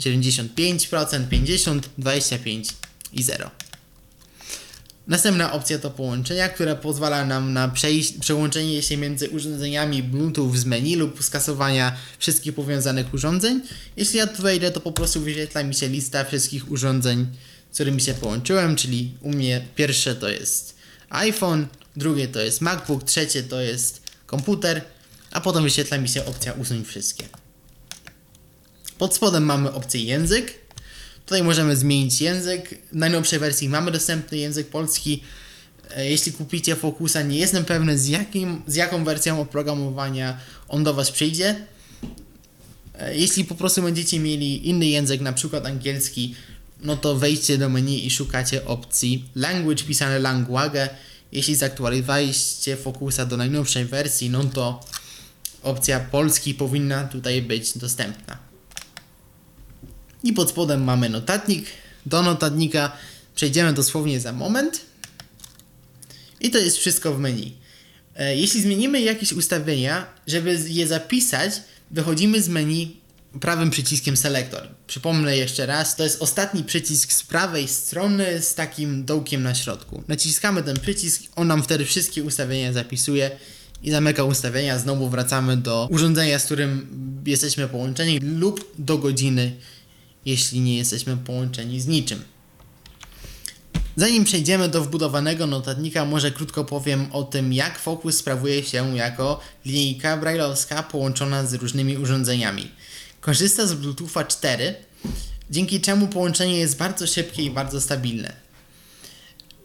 75%, 0.00 0.48
50%, 1.28 1.80
25% 1.98 2.72
i 3.12 3.24
0%. 3.24 3.50
Następna 5.08 5.52
opcja 5.52 5.78
to 5.78 5.90
połączenia, 5.90 6.48
które 6.48 6.76
pozwala 6.76 7.24
nam 7.24 7.52
na 7.52 7.72
przełączenie 8.20 8.82
się 8.82 8.96
między 8.96 9.30
urządzeniami 9.30 10.02
Bluetooth 10.02 10.56
z 10.56 10.64
menu 10.64 10.96
lub 10.96 11.24
skasowania 11.24 11.96
wszystkich 12.18 12.54
powiązanych 12.54 13.14
urządzeń. 13.14 13.60
Jeśli 13.96 14.18
ja 14.18 14.26
tu 14.26 14.42
wejdę, 14.42 14.70
to 14.70 14.80
po 14.80 14.92
prostu 14.92 15.20
wyświetla 15.20 15.62
mi 15.62 15.74
się 15.74 15.88
lista 15.88 16.24
wszystkich 16.24 16.70
urządzeń, 16.70 17.26
z 17.70 17.74
którymi 17.74 18.00
się 18.00 18.14
połączyłem, 18.14 18.76
czyli 18.76 19.14
u 19.20 19.30
mnie 19.30 19.64
pierwsze 19.76 20.14
to 20.14 20.28
jest 20.28 20.74
iPhone, 21.10 21.66
drugie 21.96 22.28
to 22.28 22.40
jest 22.40 22.60
MacBook, 22.60 23.04
trzecie 23.04 23.42
to 23.42 23.60
jest 23.60 24.02
komputer, 24.26 24.82
a 25.30 25.40
potem 25.40 25.62
wyświetla 25.62 25.98
mi 25.98 26.08
się 26.08 26.24
opcja 26.24 26.52
usuń 26.52 26.84
wszystkie. 26.84 27.28
Pod 28.98 29.14
spodem 29.14 29.44
mamy 29.44 29.72
opcję 29.72 30.02
język. 30.02 30.54
Tutaj 31.26 31.42
możemy 31.42 31.76
zmienić 31.76 32.20
język. 32.20 32.74
W 32.92 32.96
najnowszej 32.96 33.38
wersji 33.38 33.68
mamy 33.68 33.90
dostępny 33.90 34.38
język 34.38 34.68
polski. 34.68 35.22
E, 35.96 36.10
Jeśli 36.10 36.32
kupicie 36.32 36.76
Focusa, 36.76 37.22
nie 37.22 37.38
jestem 37.38 37.64
pewny 37.64 37.98
z, 37.98 38.08
jakim, 38.08 38.62
z 38.66 38.74
jaką 38.74 39.04
wersją 39.04 39.40
oprogramowania 39.40 40.40
on 40.68 40.84
do 40.84 40.94
Was 40.94 41.10
przyjdzie. 41.10 41.66
E, 42.94 43.16
Jeśli 43.16 43.44
po 43.44 43.54
prostu 43.54 43.82
będziecie 43.82 44.18
mieli 44.18 44.68
inny 44.68 44.86
język, 44.86 45.20
na 45.20 45.32
przykład 45.32 45.66
angielski, 45.66 46.34
no 46.82 46.96
to 46.96 47.16
wejdźcie 47.16 47.58
do 47.58 47.68
menu 47.68 48.06
i 48.06 48.10
szukacie 48.10 48.64
opcji 48.64 49.24
language, 49.34 49.84
pisane 49.84 50.18
language. 50.18 50.88
Jeśli 51.32 51.54
zaktualizowaliście 51.54 52.76
Focusa 52.76 53.26
do 53.26 53.36
najnowszej 53.36 53.84
wersji, 53.84 54.30
no 54.30 54.44
to 54.44 54.80
opcja 55.62 56.00
polski 56.00 56.54
powinna 56.54 57.04
tutaj 57.04 57.42
być 57.42 57.78
dostępna. 57.78 58.47
I 60.22 60.32
pod 60.32 60.50
spodem 60.50 60.84
mamy 60.84 61.08
notatnik. 61.08 61.66
Do 62.06 62.22
notatnika 62.22 62.92
przejdziemy 63.34 63.72
dosłownie 63.72 64.20
za 64.20 64.32
moment. 64.32 64.80
I 66.40 66.50
to 66.50 66.58
jest 66.58 66.76
wszystko 66.76 67.14
w 67.14 67.18
menu. 67.20 67.56
E, 68.16 68.36
Jeśli 68.36 68.62
zmienimy 68.62 69.00
jakieś 69.00 69.32
ustawienia, 69.32 70.06
żeby 70.26 70.58
je 70.68 70.86
zapisać, 70.86 71.52
wychodzimy 71.90 72.42
z 72.42 72.48
menu 72.48 72.96
prawym 73.40 73.70
przyciskiem 73.70 74.16
Selector. 74.16 74.68
Przypomnę 74.86 75.36
jeszcze 75.36 75.66
raz, 75.66 75.96
to 75.96 76.04
jest 76.04 76.22
ostatni 76.22 76.64
przycisk 76.64 77.12
z 77.12 77.22
prawej 77.22 77.68
strony 77.68 78.42
z 78.42 78.54
takim 78.54 79.04
dołkiem 79.04 79.42
na 79.42 79.54
środku. 79.54 80.02
Naciskamy 80.08 80.62
ten 80.62 80.80
przycisk, 80.80 81.22
on 81.36 81.46
nam 81.46 81.62
wtedy 81.62 81.84
wszystkie 81.84 82.24
ustawienia 82.24 82.72
zapisuje 82.72 83.30
i 83.82 83.90
zamyka 83.90 84.24
ustawienia. 84.24 84.78
Znowu 84.78 85.08
wracamy 85.08 85.56
do 85.56 85.88
urządzenia, 85.90 86.38
z 86.38 86.44
którym 86.44 86.88
jesteśmy 87.26 87.68
połączeni 87.68 88.18
lub 88.18 88.72
do 88.78 88.98
godziny, 88.98 89.56
jeśli 90.28 90.60
nie 90.60 90.76
jesteśmy 90.76 91.16
połączeni 91.16 91.80
z 91.80 91.86
niczym. 91.86 92.24
Zanim 93.96 94.24
przejdziemy 94.24 94.68
do 94.68 94.84
wbudowanego 94.84 95.46
notatnika, 95.46 96.04
może 96.04 96.30
krótko 96.30 96.64
powiem 96.64 97.12
o 97.12 97.22
tym, 97.22 97.52
jak 97.52 97.78
Focus 97.78 98.16
sprawuje 98.16 98.64
się 98.64 98.96
jako 98.96 99.40
linijka 99.64 100.16
brailleowska 100.16 100.82
połączona 100.82 101.46
z 101.46 101.54
różnymi 101.54 101.96
urządzeniami. 101.96 102.70
Korzysta 103.20 103.66
z 103.66 103.74
Bluetootha 103.74 104.24
4, 104.24 104.74
dzięki 105.50 105.80
czemu 105.80 106.08
połączenie 106.08 106.58
jest 106.58 106.76
bardzo 106.76 107.06
szybkie 107.06 107.42
i 107.42 107.50
bardzo 107.50 107.80
stabilne. 107.80 108.32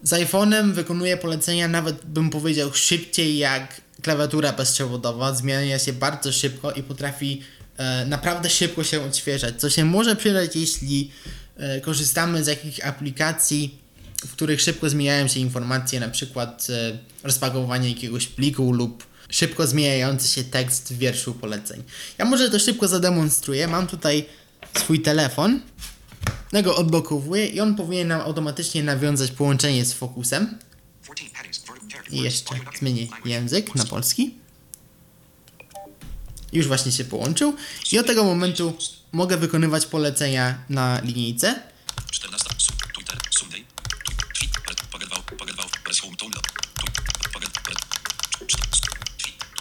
Z 0.04 0.12
iPhone'em 0.12 0.72
wykonuje 0.72 1.18
polecenia 1.18 1.68
nawet 1.68 2.06
bym 2.06 2.30
powiedział 2.30 2.74
szybciej 2.74 3.38
jak 3.38 3.82
klawiatura 4.02 4.54
bezprzewodowa, 4.54 5.36
zmienia 5.36 5.80
się 5.80 5.94
bardzo 5.94 6.32
szybko 6.32 6.72
i 6.72 6.84
potrafi 6.84 7.42
naprawdę 8.06 8.50
szybko 8.50 8.84
się 8.84 9.02
odświeżać, 9.02 9.62
co 9.62 9.70
się 9.70 9.86
może 9.86 10.16
przydać 10.16 10.56
jeśli 10.56 11.12
e, 11.58 11.82
korzystamy 11.82 12.44
z 12.44 12.48
jakichś 12.48 12.80
aplikacji, 12.80 13.78
w 14.28 14.32
których 14.32 14.62
szybko 14.62 14.90
zmieniają 14.90 15.28
się 15.28 15.40
informacje, 15.40 16.00
na 16.00 16.10
przykład 16.10 16.68
e, 16.70 16.98
rozpakowanie 17.24 17.90
jakiegoś 17.90 18.28
pliku 18.28 18.72
lub 18.72 19.08
szybko 19.30 19.68
zmieniający 19.68 20.28
się 20.28 20.44
tekst 20.44 20.94
w 20.94 20.98
wierszu 20.98 21.34
poleceń. 21.34 21.84
Ja 22.18 22.26
może 22.26 22.50
to 22.50 22.60
szybko 22.60 22.88
zademonstruję. 22.88 23.68
Mam 23.68 23.88
tutaj 23.88 24.26
swój 24.78 25.02
telefon, 25.02 25.62
ja 26.52 26.62
go 26.62 26.76
odblokowuję 26.76 27.48
i 27.48 27.60
on 27.60 27.76
powinien 27.76 28.08
nam 28.08 28.22
automatycznie 28.22 28.84
nawiązać 28.84 29.32
połączenie 29.32 29.86
z 29.86 29.94
Focusem. 29.94 30.58
I 32.12 32.22
jeszcze 32.22 32.56
zmienię 32.80 33.08
język 33.26 33.76
na 33.76 33.86
polski. 33.86 34.43
Już 36.54 36.68
właśnie 36.68 36.92
się 36.92 37.04
połączył 37.06 37.56
i 37.92 38.00
od 38.00 38.08
tego 38.08 38.24
momentu 38.24 38.74
mogę 39.12 39.38
wykonywać 39.38 39.86
polecenia 39.86 40.64
na 40.70 41.02
linijce. 41.02 41.60
14. 42.12 42.50
Su, 42.58 42.74
Twitter, 42.96 43.18
Sunday, 43.32 43.60
tu, 44.06 44.12
tweet, 44.40 44.70
red, 44.70 44.82
pogerwał, 44.92 45.20
pogerwał, 45.38 45.66
press 45.84 46.00
home, 46.00 46.16
tone, 46.18 46.36
tu, 46.80 46.86
poger, 47.34 47.50
red, 47.70 47.80
tweet, 48.48 48.64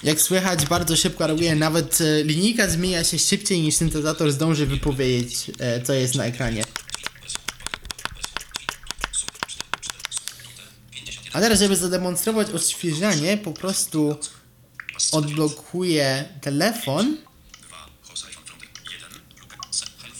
Jak 0.02 0.20
słychać, 0.20 0.66
bardzo 0.66 0.96
szybko 0.96 1.26
reaguje. 1.26 1.54
Nawet 1.54 2.00
e, 2.00 2.24
linijka 2.24 2.68
zmienia 2.68 3.04
się 3.04 3.18
szybciej 3.18 3.62
niż 3.62 3.74
syntezator 3.74 4.32
zdąży 4.32 4.66
wypowiedzieć, 4.66 5.50
e, 5.58 5.82
co 5.82 5.92
jest 5.92 6.14
na 6.14 6.24
ekranie. 6.24 6.64
A 11.32 11.40
teraz, 11.40 11.58
żeby 11.58 11.76
zademonstrować 11.76 12.50
odświeżanie, 12.50 13.36
po 13.36 13.52
prostu 13.52 14.16
odblokuję 15.12 16.24
telefon, 16.40 17.16
2, 17.68 17.76
host 18.02 18.24
iPhone 18.26 18.46
from 18.46 18.58
the 18.60 18.66
1, 18.92 19.08
Luke, 19.40 19.56
se, 19.70 19.86
health, 20.02 20.18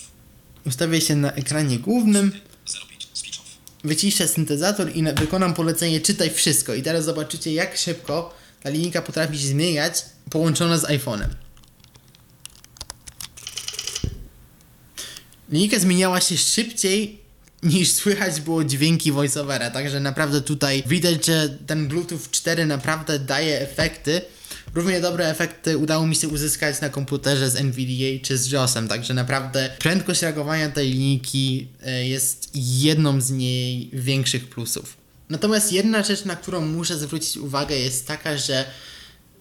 ustawię 0.66 1.00
się 1.00 1.16
na 1.16 1.32
ekranie 1.32 1.78
głównym, 1.78 2.32
05, 2.90 3.08
switch 3.14 3.40
off, 3.40 3.46
wyciszę 3.84 4.28
syntezator 4.28 4.96
i 4.96 5.02
na- 5.02 5.12
wykonam 5.12 5.54
polecenie 5.54 6.00
czytaj 6.00 6.30
wszystko. 6.30 6.74
I 6.74 6.82
teraz 6.82 7.04
zobaczycie, 7.04 7.52
jak 7.52 7.76
szybko 7.76 8.34
ta 8.62 8.70
linijka 8.70 9.02
potrafi 9.02 9.38
się 9.38 9.46
zmieniać 9.48 10.04
połączona 10.30 10.78
z 10.78 10.84
iPhone'em. 10.84 11.28
Linijka 15.50 15.78
zmieniała 15.78 16.20
się 16.20 16.36
szybciej 16.36 17.22
niż 17.62 17.92
słychać 17.92 18.40
było 18.40 18.64
dźwięki 18.64 19.12
voiceovera, 19.12 19.70
także 19.70 20.00
naprawdę 20.00 20.40
tutaj 20.40 20.82
widać, 20.86 21.26
że 21.26 21.48
ten 21.66 21.88
Bluetooth 21.88 22.20
4 22.30 22.66
naprawdę 22.66 23.18
daje 23.18 23.60
efekty. 23.60 24.22
Równie 24.74 25.00
dobre 25.00 25.28
efekty 25.28 25.78
udało 25.78 26.06
mi 26.06 26.16
się 26.16 26.28
uzyskać 26.28 26.80
na 26.80 26.88
komputerze 26.88 27.50
z 27.50 27.56
NVDA 27.56 28.22
czy 28.22 28.38
z 28.38 28.50
JOSem, 28.50 28.88
także 28.88 29.14
naprawdę 29.14 29.70
prędkość 29.78 30.22
reagowania 30.22 30.68
tej 30.68 30.90
linijki 30.90 31.68
e, 31.82 32.08
jest 32.08 32.50
jedną 32.54 33.20
z 33.20 33.30
jej 33.30 33.90
większych 33.92 34.48
plusów. 34.48 34.96
Natomiast 35.28 35.72
jedna 35.72 36.02
rzecz, 36.02 36.24
na 36.24 36.36
którą 36.36 36.60
muszę 36.60 36.98
zwrócić 36.98 37.36
uwagę 37.36 37.76
jest 37.76 38.06
taka, 38.06 38.36
że 38.36 38.64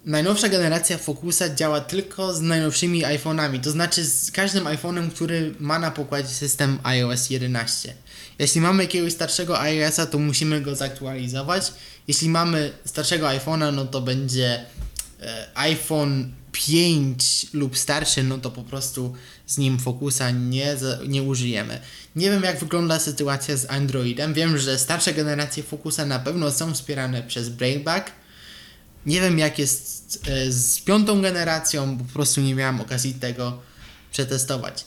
Najnowsza 0.06 0.50
generacja 0.50 0.98
Focusa 0.98 1.56
działa 1.56 1.82
tylko 1.82 2.34
z 2.34 2.42
najnowszymi 2.42 3.04
iPhone'ami, 3.04 3.60
to 3.60 3.72
znaczy 3.72 4.06
z 4.06 4.32
każdym 4.32 4.64
iPhone'em, 4.64 5.10
który 5.10 5.56
ma 5.60 5.80
na 5.80 5.92
pokładzie 5.92 6.30
system 6.30 6.80
iOS 6.84 7.30
11. 7.30 7.94
Jeśli 8.40 8.62
mamy 8.62 8.84
jakiegoś 8.84 9.14
starszego 9.14 9.60
iOS-a, 9.60 10.06
to 10.06 10.20
musimy 10.20 10.62
go 10.62 10.76
zaktualizować. 10.76 11.74
Jeśli 12.08 12.30
mamy 12.30 12.72
starszego 12.86 13.28
iPhone'a, 13.28 13.74
no 13.74 13.86
to 13.86 14.02
będzie 14.02 14.66
iPhone 15.56 16.32
5 16.52 17.48
lub 17.54 17.78
starszy, 17.78 18.24
no 18.24 18.38
to 18.38 18.52
po 18.52 18.64
prostu 18.64 19.14
z 19.48 19.58
nim 19.58 19.80
Focusa 19.80 20.32
nie, 20.32 20.76
nie 21.08 21.24
użyjemy. 21.24 21.80
Nie 22.16 22.32
wiem 22.32 22.44
jak 22.44 22.60
wygląda 22.60 23.00
sytuacja 23.00 23.58
z 23.58 23.70
Androidem. 23.70 24.34
Wiem, 24.34 24.58
że 24.58 24.80
starsze 24.80 25.14
generacje 25.14 25.64
Focusa 25.64 26.06
na 26.06 26.20
pewno 26.20 26.52
są 26.52 26.74
wspierane 26.74 27.24
przez 27.24 27.50
Brailleback. 27.50 28.12
Nie 29.06 29.22
wiem 29.22 29.40
jak 29.40 29.60
jest 29.60 30.20
e, 30.28 30.52
z 30.52 30.80
piątą 30.80 31.22
generacją, 31.22 31.98
po 31.98 32.14
prostu 32.14 32.42
nie 32.42 32.56
miałem 32.56 32.82
okazji 32.82 33.14
tego 33.14 33.62
przetestować. 34.12 34.86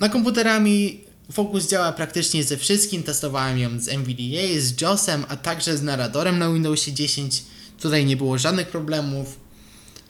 Na 0.00 0.08
komputerami 0.08 1.04
Focus 1.32 1.68
działa 1.68 1.92
praktycznie 1.92 2.44
ze 2.44 2.56
wszystkim. 2.56 3.02
Testowałem 3.02 3.58
ją 3.58 3.80
z 3.80 3.88
NVDA, 3.88 4.60
z 4.60 4.80
JOSem, 4.80 5.24
a 5.28 5.36
także 5.36 5.76
z 5.76 5.82
narratorem 5.82 6.38
na 6.38 6.52
Windowsie 6.52 6.92
10. 6.92 7.42
Tutaj 7.80 8.06
nie 8.06 8.16
było 8.16 8.38
żadnych 8.38 8.68
problemów. 8.68 9.43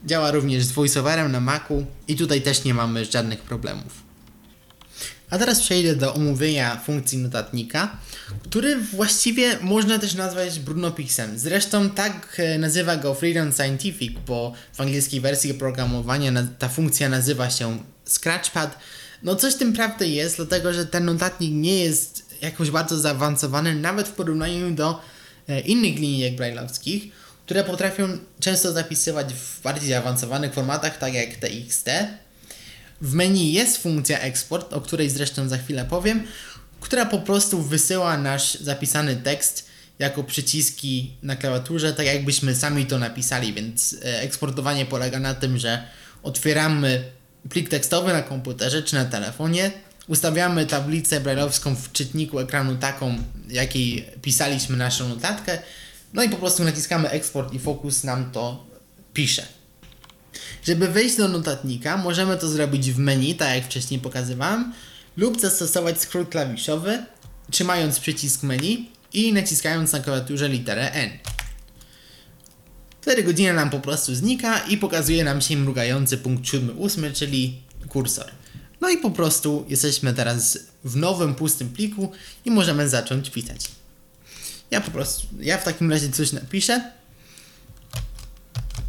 Działa 0.06 0.30
również 0.30 0.64
z 0.64 0.72
VoiceOverem 0.72 1.32
na 1.32 1.40
Macu 1.40 1.86
i 2.08 2.16
tutaj 2.16 2.42
też 2.42 2.64
nie 2.64 2.74
mamy 2.74 3.04
żadnych 3.04 3.40
problemów. 3.40 4.04
A 5.30 5.38
teraz 5.38 5.60
przejdę 5.60 5.96
do 5.96 6.14
omówienia 6.14 6.76
funkcji 6.76 7.18
notatnika, 7.18 7.96
który 8.42 8.76
właściwie 8.76 9.58
można 9.60 9.98
też 9.98 10.14
nazwać 10.14 10.60
Brunopixem. 10.60 11.38
Zresztą 11.38 11.90
tak 11.90 12.36
e, 12.38 12.58
nazywa 12.58 12.96
go 12.96 13.14
Freedom 13.14 13.52
Scientific, 13.52 14.18
bo 14.26 14.52
w 14.72 14.80
angielskiej 14.80 15.20
wersji 15.20 15.50
oprogramowania 15.50 16.32
ta 16.58 16.68
funkcja 16.68 17.08
nazywa 17.08 17.50
się 17.50 17.78
Scratchpad. 18.04 18.78
No 19.22 19.36
coś 19.36 19.54
tym 19.54 19.72
prawdy 19.72 20.08
jest, 20.08 20.36
dlatego 20.36 20.72
że 20.72 20.86
ten 20.86 21.04
notatnik 21.04 21.52
nie 21.52 21.78
jest 21.78 22.24
jakoś 22.40 22.70
bardzo 22.70 22.98
zaawansowany, 22.98 23.74
nawet 23.74 24.08
w 24.08 24.12
porównaniu 24.12 24.70
do 24.70 25.00
e, 25.48 25.60
innych 25.60 25.94
linijek 25.94 26.36
brailleowskich, 26.36 27.12
które 27.44 27.64
potrafią 27.64 28.18
często 28.40 28.72
zapisywać 28.72 29.34
w 29.34 29.62
bardziej 29.62 29.88
zaawansowanych 29.90 30.54
formatach, 30.54 30.98
tak 30.98 31.14
jak 31.14 31.36
TXT. 31.36 31.88
W 33.00 33.14
menu 33.14 33.52
jest 33.52 33.82
funkcja 33.82 34.18
export, 34.18 34.72
o 34.72 34.80
której 34.80 35.10
zresztą 35.10 35.48
za 35.48 35.58
chwilę 35.58 35.84
powiem, 35.84 36.26
która 36.80 37.06
po 37.06 37.18
prostu 37.18 37.62
wysyła 37.62 38.18
nasz 38.18 38.54
zapisany 38.54 39.16
tekst 39.16 39.68
jako 39.98 40.24
przyciski 40.24 41.16
na 41.22 41.36
klawiaturze, 41.36 41.92
tak 41.92 42.06
jakbyśmy 42.06 42.54
sami 42.54 42.86
to 42.86 42.98
napisali, 42.98 43.52
więc 43.52 43.96
e, 44.04 44.20
eksportowanie 44.20 44.86
polega 44.86 45.18
na 45.18 45.34
tym, 45.34 45.58
że 45.58 45.82
otwieramy 46.22 47.04
plik 47.50 47.68
tekstowy 47.68 48.12
na 48.12 48.22
komputerze 48.22 48.82
czy 48.82 48.94
na 48.94 49.04
telefonie, 49.04 49.70
ustawiamy 50.08 50.66
tablicę 50.66 51.20
brailleowską 51.20 51.76
w 51.76 51.92
czytniku 51.92 52.38
ekranu 52.38 52.76
taką, 52.76 53.18
jakiej 53.48 54.08
pisaliśmy 54.22 54.76
naszą 54.76 55.08
notatkę, 55.08 55.58
no 56.14 56.22
i 56.22 56.28
po 56.28 56.36
prostu 56.36 56.64
naciskamy 56.64 57.10
eksport 57.10 57.54
i 57.54 57.58
Focus 57.58 58.04
nam 58.04 58.30
to 58.30 58.66
pisze. 59.12 59.46
Żeby 60.64 60.88
wejść 60.88 61.16
do 61.16 61.28
notatnika, 61.28 61.96
możemy 61.96 62.36
to 62.36 62.48
zrobić 62.48 62.92
w 62.92 62.98
menu, 62.98 63.34
tak 63.34 63.54
jak 63.54 63.64
wcześniej 63.64 64.00
pokazywałem, 64.00 64.72
lub 65.16 65.40
zastosować 65.40 66.00
skrót 66.00 66.28
klawiszowy, 66.28 67.04
trzymając 67.50 68.00
przycisk 68.00 68.42
menu 68.42 68.90
i 69.12 69.32
naciskając 69.32 69.92
na 69.92 70.00
klawiaturze 70.00 70.48
literę 70.48 70.92
N. 70.92 71.10
Wtedy 73.00 73.22
godzina 73.22 73.52
nam 73.52 73.70
po 73.70 73.80
prostu 73.80 74.14
znika 74.14 74.58
i 74.58 74.78
pokazuje 74.78 75.24
nam 75.24 75.40
się 75.40 75.56
mrugający 75.56 76.18
punkt 76.18 76.44
7-8, 76.44 77.12
czyli 77.12 77.62
kursor. 77.88 78.30
No 78.80 78.90
i 78.90 78.98
po 78.98 79.10
prostu 79.10 79.64
jesteśmy 79.68 80.14
teraz 80.14 80.58
w 80.84 80.96
nowym, 80.96 81.34
pustym 81.34 81.68
pliku 81.68 82.12
i 82.44 82.50
możemy 82.50 82.88
zacząć 82.88 83.30
pisać. 83.30 83.70
Ja 84.74 84.80
po 84.80 84.90
prostu, 84.90 85.26
ja 85.40 85.58
w 85.58 85.64
takim 85.64 85.90
razie 85.90 86.10
coś 86.10 86.32
napiszę. 86.32 86.92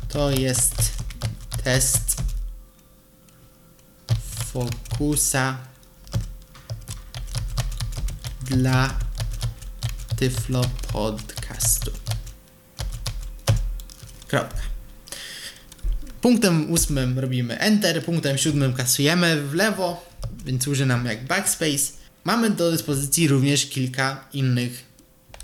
To 0.09 0.31
jest 0.31 0.75
test 1.63 2.21
Focusa 4.53 5.57
dla 8.41 8.99
Tyflo 10.15 10.61
Podcastu. 10.93 11.91
Kropka. 14.27 14.61
Punktem 16.21 16.71
ósmym 16.71 17.19
robimy 17.19 17.59
Enter, 17.59 18.05
punktem 18.05 18.37
siódmym 18.37 18.73
kasujemy 18.73 19.41
w 19.41 19.53
lewo, 19.53 20.05
więc 20.45 20.63
służy 20.63 20.85
nam 20.85 21.05
jak 21.05 21.25
backspace. 21.25 21.91
Mamy 22.23 22.49
do 22.49 22.71
dyspozycji 22.71 23.27
również 23.27 23.65
kilka 23.65 24.27
innych 24.33 24.84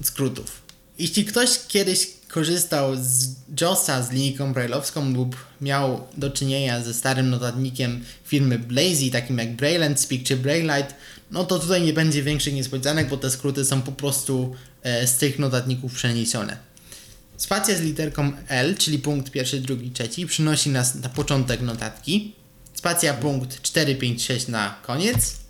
skrótów. 0.07 0.61
Jeśli 0.99 1.25
ktoś 1.25 1.49
kiedyś 1.67 2.07
korzystał 2.27 2.95
z 2.95 3.35
JOSa 3.61 4.03
z 4.03 4.11
linijką 4.11 4.53
brailleowską 4.53 5.13
lub 5.13 5.35
miał 5.61 6.07
do 6.17 6.29
czynienia 6.29 6.83
ze 6.83 6.93
starym 6.93 7.29
notatnikiem 7.29 8.03
firmy 8.25 8.59
Blazy, 8.59 9.11
takim 9.11 9.37
jak 9.37 9.55
Brailleland 9.55 9.99
Speak 9.99 10.23
czy 10.23 10.37
Braillite, 10.37 10.93
no 11.31 11.43
to 11.43 11.59
tutaj 11.59 11.81
nie 11.81 11.93
będzie 11.93 12.23
większych 12.23 12.53
niespodzianek, 12.53 13.09
bo 13.09 13.17
te 13.17 13.29
skróty 13.29 13.65
są 13.65 13.81
po 13.81 13.91
prostu 13.91 14.55
e, 14.83 15.07
z 15.07 15.17
tych 15.17 15.39
notatników 15.39 15.93
przeniesione. 15.93 16.57
Spacja 17.37 17.75
z 17.75 17.81
literką 17.81 18.31
L, 18.47 18.77
czyli 18.77 18.99
punkt 18.99 19.31
pierwszy, 19.31 19.61
drugi, 19.61 19.91
trzeci, 19.91 20.27
przynosi 20.27 20.69
nas 20.69 20.95
na 20.95 21.09
początek 21.09 21.61
notatki. 21.61 22.35
Spacja 22.73 23.13
punkt 23.13 23.61
4, 23.61 23.95
5, 23.95 24.23
6 24.25 24.47
na 24.47 24.75
koniec. 24.83 25.40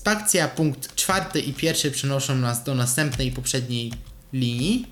Spacja 0.00 0.48
punkt 0.48 0.94
czwarty 0.94 1.40
i 1.40 1.52
pierwszy 1.52 1.90
przenoszą 1.90 2.36
nas 2.36 2.64
do 2.64 2.74
następnej 2.74 3.26
i 3.26 3.32
poprzedniej 3.32 3.92
linii. 4.32 4.86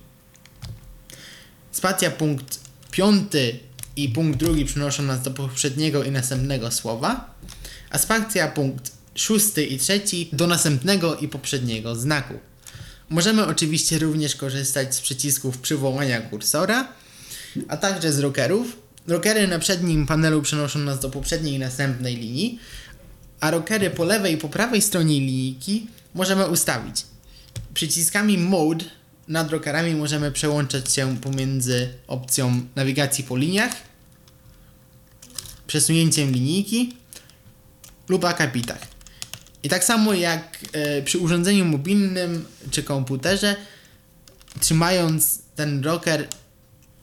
Spacja 1.72 2.10
punkt 2.10 2.60
piąty 2.90 3.58
i 3.96 4.08
punkt 4.08 4.38
drugi 4.38 4.64
przenoszą 4.64 5.02
nas 5.02 5.22
do 5.22 5.30
poprzedniego 5.30 6.04
i 6.04 6.10
następnego 6.10 6.70
słowa. 6.70 7.34
A 7.90 7.98
spacja 7.98 8.48
punkt 8.48 8.92
szósty 9.14 9.64
i 9.64 9.78
trzeci 9.78 10.28
do 10.32 10.46
następnego 10.46 11.16
i 11.16 11.28
poprzedniego 11.28 11.96
znaku. 11.96 12.34
Możemy 13.08 13.46
oczywiście 13.46 13.98
również 13.98 14.36
korzystać 14.36 14.94
z 14.94 15.00
przycisków 15.00 15.58
przywołania 15.58 16.20
kursora, 16.20 16.92
a 17.68 17.76
także 17.76 18.12
z 18.12 18.18
rockerów. 18.18 18.76
Rockery 19.06 19.48
na 19.48 19.58
przednim 19.58 20.06
panelu 20.06 20.42
przenoszą 20.42 20.78
nas 20.78 21.00
do 21.00 21.10
poprzedniej 21.10 21.54
i 21.54 21.58
następnej 21.58 22.16
linii, 22.16 22.58
a 23.40 23.50
rockery 23.50 23.90
po 23.90 24.04
lewej 24.04 24.34
i 24.34 24.36
po 24.36 24.48
prawej 24.48 24.82
stronie 24.82 25.20
linijki 25.20 25.86
możemy 26.14 26.46
ustawić. 26.46 27.06
Przyciskami 27.74 28.38
Mode 28.38 28.84
nad 29.28 29.50
rockerami 29.50 29.94
możemy 29.94 30.32
przełączać 30.32 30.94
się 30.94 31.16
pomiędzy 31.16 31.88
opcją 32.06 32.60
nawigacji 32.76 33.24
po 33.24 33.36
liniach, 33.36 33.72
przesunięciem 35.66 36.32
linijki 36.32 36.96
lub 38.08 38.24
akapitach. 38.24 38.80
I 39.62 39.68
tak 39.68 39.84
samo 39.84 40.14
jak 40.14 40.58
e, 40.72 41.02
przy 41.02 41.18
urządzeniu 41.18 41.64
mobilnym 41.64 42.44
czy 42.70 42.82
komputerze, 42.82 43.56
trzymając 44.60 45.38
ten 45.56 45.84
rocker, 45.84 46.28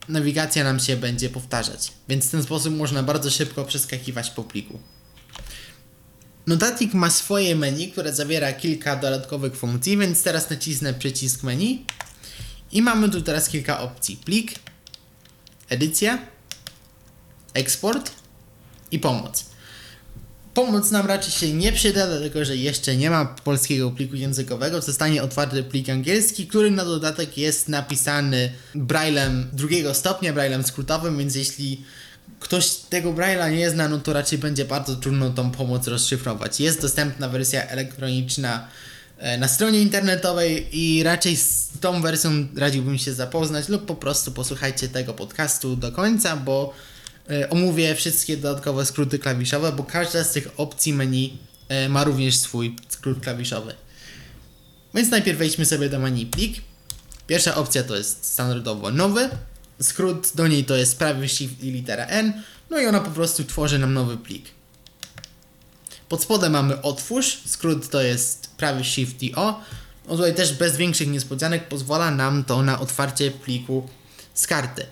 nawigacja 0.09 0.63
nam 0.63 0.79
się 0.79 0.97
będzie 0.97 1.29
powtarzać. 1.29 1.91
Więc 2.09 2.27
w 2.27 2.31
ten 2.31 2.43
sposób 2.43 2.75
można 2.75 3.03
bardzo 3.03 3.31
szybko 3.31 3.65
przeskakiwać 3.65 4.29
po 4.29 4.43
pliku. 4.43 4.79
Notatnik 6.47 6.93
ma 6.93 7.09
swoje 7.09 7.55
menu, 7.55 7.91
które 7.91 8.13
zawiera 8.13 8.53
kilka 8.53 8.95
dodatkowych 8.95 9.55
funkcji, 9.55 9.97
więc 9.97 10.23
teraz 10.23 10.49
nacisnę 10.49 10.93
przycisk 10.93 11.43
menu 11.43 11.85
i 12.71 12.81
mamy 12.81 13.09
tu 13.09 13.21
teraz 13.21 13.49
kilka 13.49 13.79
opcji. 13.79 14.17
Plik, 14.25 14.51
edycja, 15.69 16.19
eksport 17.53 18.11
i 18.91 18.99
pomoc. 18.99 19.45
Pomoc 20.53 20.91
nam 20.91 21.07
raczej 21.07 21.31
się 21.31 21.53
nie 21.53 21.71
przyda, 21.71 22.07
dlatego 22.07 22.45
że 22.45 22.57
jeszcze 22.57 22.95
nie 22.95 23.09
ma 23.09 23.25
polskiego 23.25 23.91
pliku 23.91 24.15
językowego. 24.15 24.81
Zostanie 24.81 25.23
otwarty 25.23 25.63
plik 25.63 25.89
angielski, 25.89 26.47
który 26.47 26.71
na 26.71 26.85
dodatek 26.85 27.37
jest 27.37 27.69
napisany 27.69 28.51
braillem 28.75 29.49
drugiego 29.53 29.93
stopnia, 29.93 30.33
braillem 30.33 30.63
skrótowym, 30.63 31.17
więc 31.17 31.35
jeśli 31.35 31.83
ktoś 32.39 32.69
tego 32.75 33.13
braille'a 33.13 33.51
nie 33.51 33.69
zna, 33.69 33.89
no 33.89 33.97
to 33.97 34.13
raczej 34.13 34.39
będzie 34.39 34.65
bardzo 34.65 34.95
trudno 34.95 35.29
tą 35.29 35.51
pomoc 35.51 35.87
rozszyfrować. 35.87 36.59
Jest 36.59 36.81
dostępna 36.81 37.29
wersja 37.29 37.67
elektroniczna 37.67 38.67
e, 39.17 39.37
na 39.37 39.47
stronie 39.47 39.81
internetowej 39.81 40.79
i 40.79 41.03
raczej 41.03 41.37
z 41.37 41.69
tą 41.81 42.01
wersją 42.01 42.31
radziłbym 42.57 42.97
się 42.97 43.13
zapoznać 43.13 43.69
lub 43.69 43.85
po 43.85 43.95
prostu 43.95 44.31
posłuchajcie 44.31 44.87
tego 44.87 45.13
podcastu 45.13 45.75
do 45.75 45.91
końca, 45.91 46.37
bo 46.37 46.73
e, 47.29 47.49
omówię 47.49 47.95
wszystkie 47.95 48.37
dodatkowe 48.37 48.85
skróty 48.85 49.19
klawiszowe, 49.19 49.71
bo 49.71 49.83
każda 49.83 50.23
z 50.23 50.31
tych 50.31 50.47
opcji 50.57 50.93
menu 50.93 51.37
e, 51.69 51.89
ma 51.89 52.03
również 52.03 52.37
swój 52.37 52.75
skrót 52.89 53.19
klawiszowy. 53.19 53.73
Więc 54.95 55.11
najpierw 55.11 55.37
wejdźmy 55.37 55.65
sobie 55.65 55.89
do 55.89 55.99
menu 55.99 56.25
plik. 56.25 56.61
Pierwsza 57.27 57.55
opcja 57.55 57.83
to 57.83 57.95
jest 57.95 58.25
standardowo 58.25 58.91
nowy, 58.91 59.29
skrót 59.81 60.31
do 60.35 60.47
niej 60.47 60.65
to 60.65 60.75
jest 60.75 60.99
prawy 60.99 61.29
shift 61.29 61.63
i 61.63 61.71
litera 61.71 62.05
N, 62.05 62.43
no 62.69 62.79
i 62.79 62.85
ona 62.85 62.99
po 62.99 63.11
prostu 63.11 63.43
tworzy 63.43 63.79
nam 63.79 63.93
nowy 63.93 64.17
plik. 64.17 64.45
Pod 66.09 66.23
spodem 66.23 66.51
mamy 66.51 66.81
otwórz, 66.81 67.41
skrót 67.45 67.89
to 67.89 68.01
jest 68.01 68.47
prawy 68.57 68.83
shift 68.83 69.23
i 69.23 69.35
O. 69.35 69.61
No 70.07 70.15
tutaj 70.15 70.35
też 70.35 70.53
bez 70.53 70.77
większych 70.77 71.07
niespodzianek 71.07 71.67
pozwala 71.67 72.11
nam 72.11 72.43
to 72.43 72.61
na 72.61 72.79
otwarcie 72.79 73.31
pliku 73.31 73.89
z 74.33 74.47
karty. 74.47 74.85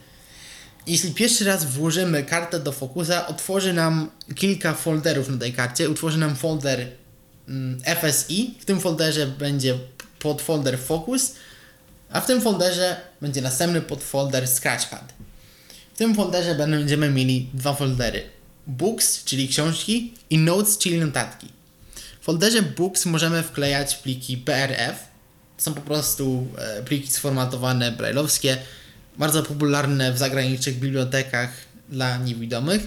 Jeśli 0.87 1.11
pierwszy 1.11 1.45
raz 1.45 1.65
włożymy 1.65 2.23
kartę 2.23 2.59
do 2.59 2.71
Focusa, 2.71 3.27
otworzy 3.27 3.73
nam 3.73 4.09
kilka 4.35 4.73
folderów 4.73 5.29
na 5.29 5.37
tej 5.37 5.53
karcie. 5.53 5.89
Utworzy 5.89 6.17
nam 6.17 6.35
folder 6.35 6.87
mm, 7.47 7.81
FSI. 7.81 8.57
W 8.59 8.65
tym 8.65 8.79
folderze 8.79 9.27
będzie 9.27 9.77
podfolder 10.19 10.79
Focus, 10.79 11.35
a 12.13 12.21
w 12.21 12.25
tym 12.25 12.41
folderze 12.41 12.95
będzie 13.21 13.41
następny 13.41 13.81
podfolder 13.81 14.47
Scratchpad. 14.47 15.13
W 15.93 15.97
tym 15.97 16.15
folderze 16.15 16.55
będziemy 16.55 17.09
mieli 17.09 17.49
dwa 17.53 17.73
foldery. 17.73 18.23
Books, 18.67 19.23
czyli 19.23 19.47
książki 19.47 20.13
i 20.29 20.37
Notes, 20.37 20.77
czyli 20.77 20.99
notatki. 20.99 21.47
W 22.21 22.25
folderze 22.25 22.61
Books 22.61 23.05
możemy 23.05 23.43
wklejać 23.43 23.95
pliki 23.95 24.37
BRF. 24.37 25.07
To 25.57 25.63
są 25.63 25.73
po 25.73 25.81
prostu 25.81 26.47
e, 26.57 26.83
pliki 26.83 27.11
sformatowane 27.11 27.91
brailleowskie, 27.91 28.57
bardzo 29.17 29.43
popularne 29.43 30.13
w 30.13 30.17
zagranicznych 30.17 30.79
bibliotekach 30.79 31.49
dla 31.89 32.17
niewidomych. 32.17 32.81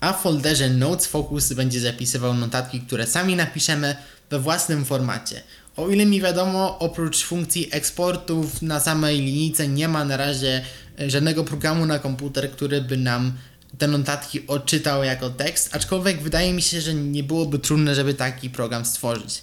A 0.00 0.12
w 0.12 0.22
folderze 0.22 0.70
Notes 0.70 1.06
Focus 1.06 1.52
będzie 1.52 1.80
zapisywał 1.80 2.34
notatki, 2.34 2.80
które 2.80 3.06
sami 3.06 3.36
napiszemy 3.36 3.96
we 4.30 4.38
własnym 4.38 4.84
formacie. 4.84 5.42
O 5.76 5.90
ile 5.90 6.06
mi 6.06 6.20
wiadomo, 6.20 6.78
oprócz 6.78 7.24
funkcji 7.24 7.68
eksportów 7.70 8.62
na 8.62 8.80
samej 8.80 9.20
linijce 9.20 9.68
nie 9.68 9.88
ma 9.88 10.04
na 10.04 10.16
razie 10.16 10.64
e, 11.00 11.10
żadnego 11.10 11.44
programu 11.44 11.86
na 11.86 11.98
komputer, 11.98 12.50
który 12.50 12.80
by 12.80 12.96
nam 12.96 13.32
te 13.78 13.88
notatki 13.88 14.46
odczytał 14.46 15.04
jako 15.04 15.30
tekst, 15.30 15.76
aczkolwiek 15.76 16.22
wydaje 16.22 16.52
mi 16.52 16.62
się, 16.62 16.80
że 16.80 16.94
nie 16.94 17.22
byłoby 17.22 17.58
trudne, 17.58 17.94
żeby 17.94 18.14
taki 18.14 18.50
program 18.50 18.84
stworzyć. 18.84 19.42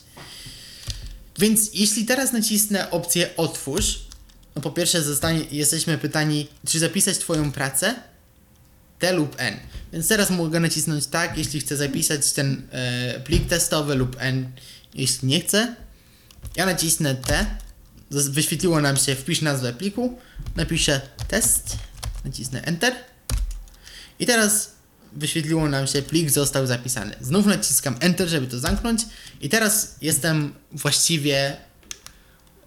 Więc 1.39 1.74
jeśli 1.74 2.06
teraz 2.06 2.34
nacisnę 2.34 2.92
opcję 2.92 3.30
otwórz, 3.38 4.00
no 4.56 4.62
po 4.62 4.72
pierwsze 4.72 5.02
zostanie, 5.02 5.42
jesteśmy 5.52 5.98
pytani, 5.98 6.48
czy 6.68 6.80
zapisać 6.80 7.18
Twoją 7.18 7.52
pracę, 7.52 7.96
T 9.00 9.13
lub 9.13 9.36
N. 9.38 9.60
Więc 9.94 10.08
teraz 10.08 10.30
mogę 10.30 10.60
nacisnąć 10.60 11.08
tak, 11.08 11.38
jeśli 11.38 11.60
chcę 11.60 11.78
zapisać 11.78 12.32
ten 12.32 12.62
e, 12.72 13.20
plik 13.20 13.48
testowy 13.48 13.96
lub 13.96 14.15
N, 14.20 14.52
jeśli 14.94 15.28
nie 15.28 15.39
chcę. 15.42 15.76
Ja 16.56 16.65
nacisnę 16.65 17.15
T, 17.15 17.45
wyświetliło 18.12 18.82
nam 18.82 18.97
się 18.97 19.15
wpisz 19.15 19.41
nazwę 19.41 19.73
pliku, 19.73 20.19
napiszę 20.56 21.02
test, 21.28 21.78
nacisnę 22.25 22.62
Enter. 22.62 22.93
I 24.19 24.25
teraz 24.25 24.71
wyświetliło 25.13 25.69
nam 25.69 25.88
się 25.88 26.02
plik 26.02 26.30
został 26.30 26.67
zapisany. 26.67 27.15
Znów 27.21 27.45
naciskam 27.45 27.95
Enter, 27.99 28.28
żeby 28.28 28.47
to 28.47 28.60
zamknąć. 28.60 29.02
I 29.41 29.49
teraz 29.49 29.95
jestem 30.02 30.54
właściwie 30.71 31.58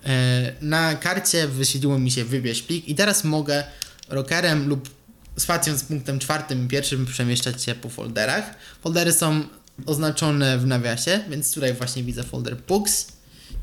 e, 0.05 0.53
na 0.61 0.95
karcie 0.95 1.49
wyświetliło 1.49 1.99
mi 1.99 2.11
się 2.11 2.25
wybierz 2.25 2.63
plik. 2.63 2.89
I 2.89 2.95
teraz 2.95 3.25
mogę 3.25 3.65
rockerem 4.09 4.69
lub 4.69 4.91
spacją 5.37 5.79
z 5.79 5.83
punktem 5.83 6.19
czwartym 6.19 6.65
i 6.65 6.69
pierwszym 6.69 7.07
przemieszczać 7.07 7.65
się 7.65 7.75
po 7.75 7.89
folderach. 7.89 8.55
Foldery 8.83 9.13
są 9.13 9.45
oznaczone 9.87 10.59
w 10.59 10.67
nawiasie, 10.67 11.21
więc 11.31 11.55
tutaj 11.55 11.75
właśnie 11.75 12.03
widzę 12.03 12.23
folder 12.23 12.57
Books 12.57 13.07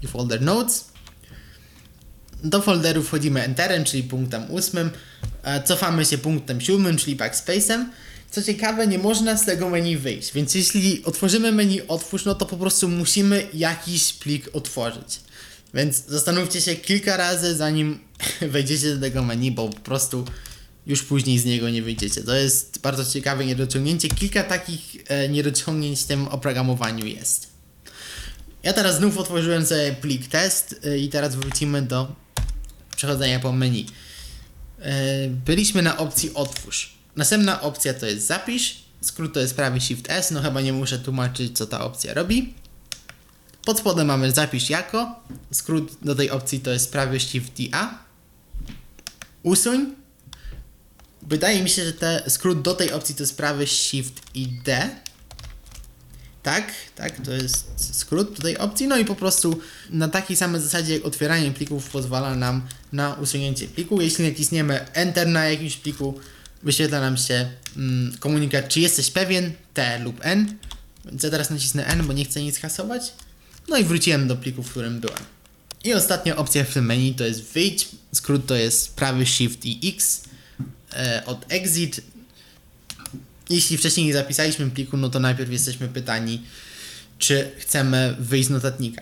i 0.02 0.08
folder 0.08 0.42
Notes. 0.42 0.86
Do 2.44 2.62
folderu 2.62 3.04
wchodzimy 3.04 3.44
Enterem, 3.44 3.84
czyli 3.84 4.04
punktem 4.04 4.52
ósmym, 4.52 4.92
e, 5.44 5.64
cofamy 5.64 6.06
się 6.06 6.18
punktem 6.18 6.62
siódmym, 6.62 6.98
czyli 6.98 7.18
Backspace'em. 7.18 7.86
Co 8.32 8.44
ciekawe, 8.44 8.88
nie 8.88 8.98
można 8.98 9.38
z 9.38 9.46
tego 9.46 9.70
menu 9.70 9.98
wyjść, 9.98 10.34
więc 10.34 10.56
jeśli 10.56 11.04
otworzymy 11.04 11.52
menu 11.52 11.82
otwórz, 11.88 12.26
no 12.26 12.36
to 12.36 12.46
po 12.46 12.58
prostu 12.58 12.90
musimy 12.90 13.48
jakiś 13.54 14.14
plik 14.14 14.50
otworzyć. 14.54 15.20
Więc 15.74 16.06
zastanówcie 16.08 16.62
się 16.62 16.76
kilka 16.76 17.18
razy, 17.18 17.56
zanim 17.56 18.00
wejdziecie 18.42 18.96
do 18.96 19.02
tego 19.02 19.24
menu, 19.24 19.52
bo 19.52 19.70
po 19.70 19.80
prostu 19.80 20.26
już 20.88 21.04
później 21.04 21.40
z 21.40 21.46
niego 21.46 21.70
nie 21.70 21.82
wyjdziecie. 21.82 22.24
To 22.24 22.36
jest 22.36 22.80
bardzo 22.82 23.06
ciekawe 23.06 23.46
niedociągnięcie. 23.46 24.08
Kilka 24.08 24.44
takich 24.44 24.96
e, 25.08 25.30
niedociągnięć 25.30 26.02
w 26.02 26.06
tym 26.06 26.28
oprogramowaniu 26.28 27.06
jest. 27.06 27.49
Ja 28.64 28.74
teraz 28.74 28.98
znów 28.98 29.18
otworzyłem 29.18 29.66
sobie 29.66 29.96
plik 30.02 30.28
test 30.28 30.86
y, 30.86 31.00
i 31.00 31.10
teraz 31.10 31.36
wrócimy 31.36 31.82
do 31.82 32.16
przechodzenia 32.96 33.40
po 33.40 33.52
menu. 33.52 33.86
Y, 34.80 34.84
Byliśmy 35.46 35.82
na 35.82 35.98
opcji 35.98 36.34
otwórz. 36.34 36.94
Następna 37.16 37.62
opcja 37.62 37.94
to 37.94 38.06
jest 38.06 38.28
zapisz. 38.28 38.84
Skrót 39.02 39.34
to 39.34 39.40
jest 39.40 39.56
prawy 39.56 39.82
Shift 39.82 40.10
S. 40.10 40.32
No 40.32 40.42
chyba 40.42 40.62
nie 40.62 40.74
muszę 40.74 41.00
tłumaczyć, 41.00 41.58
co 41.58 41.66
ta 41.68 41.82
opcja 41.82 42.14
robi. 42.14 42.54
Pod 43.66 43.80
spodem 43.80 44.08
mamy 44.08 44.32
zapisz 44.32 44.70
jako. 44.70 45.24
Skrót 45.52 45.98
do 46.02 46.16
tej 46.16 46.30
opcji 46.30 46.60
to 46.60 46.72
jest 46.72 46.92
prawy 46.92 47.20
Shift 47.20 47.54
A. 47.72 47.98
Usuń. 49.44 49.96
Wydaje 51.22 51.64
mi 51.64 51.70
się, 51.70 51.86
że 51.86 51.94
te, 51.94 52.24
skrót 52.28 52.62
do 52.62 52.74
tej 52.74 52.92
opcji 52.92 53.16
to 53.16 53.24
jest 53.24 53.38
prawy 53.38 53.68
Shift 53.68 54.22
i 54.34 54.48
D. 54.48 54.90
Tak, 56.44 56.72
tak, 56.96 57.26
to 57.26 57.32
jest 57.32 57.96
skrót 57.96 58.42
tej 58.42 58.58
opcji. 58.58 58.88
No 58.88 58.98
i 58.98 59.06
po 59.06 59.16
prostu 59.16 59.60
na 59.90 60.08
takiej 60.08 60.38
samej 60.38 60.62
zasadzie 60.62 60.94
jak 60.94 61.06
otwieranie 61.06 61.52
plików 61.52 61.90
pozwala 61.90 62.36
nam 62.36 62.62
na 62.92 63.14
usunięcie 63.14 63.68
pliku. 63.68 64.02
Jeśli 64.02 64.30
nacisniemy 64.30 64.86
Enter 64.94 65.28
na 65.28 65.50
jakimś 65.50 65.78
pliku, 65.78 66.20
wyświetla 66.64 67.02
nam 67.02 67.18
się 67.18 67.50
mm, 67.78 68.18
komunikat, 68.20 68.68
czy 68.68 68.80
jesteś 68.80 69.12
pewien, 69.12 69.52
T 69.74 70.00
lub 70.00 70.18
N. 70.22 70.56
Więc 71.06 71.24
ja 71.24 71.30
teraz 71.30 71.50
nacisnę 71.50 71.86
N, 71.86 72.08
bo 72.08 72.14
nie 72.14 72.26
chcę 72.26 72.42
nic 72.42 72.60
kasować. 72.60 73.14
No 73.68 73.78
i 73.78 73.84
wróciłem 73.84 74.28
do 74.28 74.36
pliku, 74.36 74.64
w 74.64 74.70
którym 74.70 75.00
byłem. 75.00 75.20
I 75.84 75.94
ostatnia 75.94 76.36
opcja 76.36 76.64
w 76.64 76.74
tym 76.74 76.86
menu 76.86 77.14
to 77.14 77.24
jest 77.26 77.44
wyjdź. 77.44 77.88
Skrót 78.14 78.46
to 78.46 78.56
jest 78.56 78.96
prawy 78.96 79.26
Shift 79.26 79.66
i 79.66 79.90
X. 79.90 80.24
E, 80.94 81.24
od 81.26 81.46
exit 81.50 82.02
jeśli 83.50 83.78
wcześniej 83.78 84.06
nie 84.06 84.14
zapisaliśmy 84.14 84.72
pliku, 84.72 84.98
no 84.98 85.10
to 85.10 85.20
najpierw 85.20 85.52
jesteśmy 85.52 85.88
pytani, 85.88 86.42
czy 87.18 87.52
chcemy 87.58 88.16
wyjść 88.20 88.48
z 88.48 88.52
notatnika. 88.52 89.02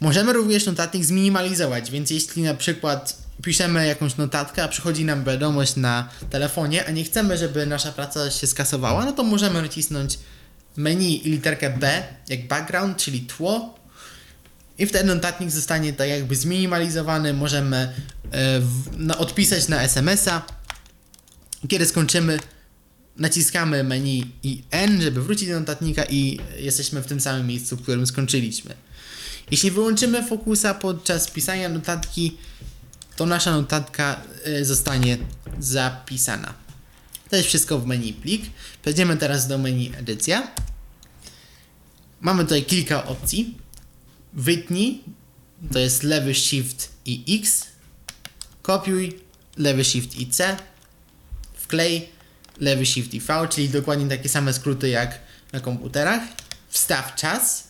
Możemy 0.00 0.32
również 0.32 0.66
notatnik 0.66 1.04
zminimalizować, 1.04 1.90
więc 1.90 2.10
jeśli 2.10 2.42
na 2.42 2.54
przykład 2.54 3.18
piszemy 3.42 3.86
jakąś 3.86 4.16
notatkę, 4.16 4.62
a 4.62 4.68
przychodzi 4.68 5.04
nam 5.04 5.24
wiadomość 5.24 5.76
na 5.76 6.08
telefonie, 6.30 6.86
a 6.86 6.90
nie 6.90 7.04
chcemy, 7.04 7.38
żeby 7.38 7.66
nasza 7.66 7.92
praca 7.92 8.30
się 8.30 8.46
skasowała, 8.46 9.04
no 9.04 9.12
to 9.12 9.22
możemy 9.22 9.62
nacisnąć 9.62 10.18
menu 10.76 11.26
i 11.26 11.30
literkę 11.30 11.70
B, 11.70 12.02
jak 12.28 12.48
background, 12.48 12.96
czyli 12.96 13.20
tło, 13.20 13.78
i 14.78 14.86
wtedy 14.86 15.04
notatnik 15.04 15.50
zostanie 15.50 15.92
tak 15.92 16.08
jakby 16.08 16.36
zminimalizowany. 16.36 17.34
Możemy 17.34 17.76
e, 17.76 18.60
w, 18.60 18.84
no, 18.98 19.18
odpisać 19.18 19.68
na 19.68 19.82
SMS-a. 19.82 20.42
Kiedy 21.68 21.86
skończymy, 21.86 22.38
naciskamy 23.18 23.84
menu 23.84 24.32
i 24.42 24.62
N, 24.70 25.02
żeby 25.02 25.22
wrócić 25.22 25.48
do 25.48 25.60
notatnika 25.60 26.04
i 26.04 26.40
jesteśmy 26.58 27.02
w 27.02 27.06
tym 27.06 27.20
samym 27.20 27.46
miejscu, 27.46 27.76
w 27.76 27.82
którym 27.82 28.06
skończyliśmy. 28.06 28.74
Jeśli 29.50 29.70
wyłączymy 29.70 30.26
fokusa 30.26 30.74
podczas 30.74 31.30
pisania 31.30 31.68
notatki, 31.68 32.36
to 33.16 33.26
nasza 33.26 33.50
notatka 33.50 34.20
y, 34.46 34.64
zostanie 34.64 35.18
zapisana. 35.58 36.54
To 37.30 37.36
jest 37.36 37.48
wszystko 37.48 37.78
w 37.78 37.86
menu 37.86 38.12
plik. 38.12 38.42
Przejdziemy 38.82 39.16
teraz 39.16 39.46
do 39.46 39.58
menu 39.58 39.92
edycja. 39.96 40.50
Mamy 42.20 42.42
tutaj 42.44 42.64
kilka 42.64 43.06
opcji. 43.06 43.58
Wytnij, 44.32 45.02
to 45.72 45.78
jest 45.78 46.02
lewy 46.02 46.34
shift 46.34 46.88
i 47.04 47.40
X. 47.40 47.66
Kopiuj, 48.62 49.20
lewy 49.56 49.84
shift 49.84 50.18
i 50.18 50.26
C. 50.26 50.56
Wklej, 51.54 52.08
lewy 52.60 52.86
shift 52.86 53.14
i 53.14 53.20
V, 53.20 53.48
czyli 53.50 53.68
dokładnie 53.68 54.08
takie 54.16 54.28
same 54.28 54.52
skróty 54.52 54.88
jak 54.88 55.18
na 55.52 55.60
komputerach. 55.60 56.22
Wstaw 56.68 57.14
czas 57.14 57.64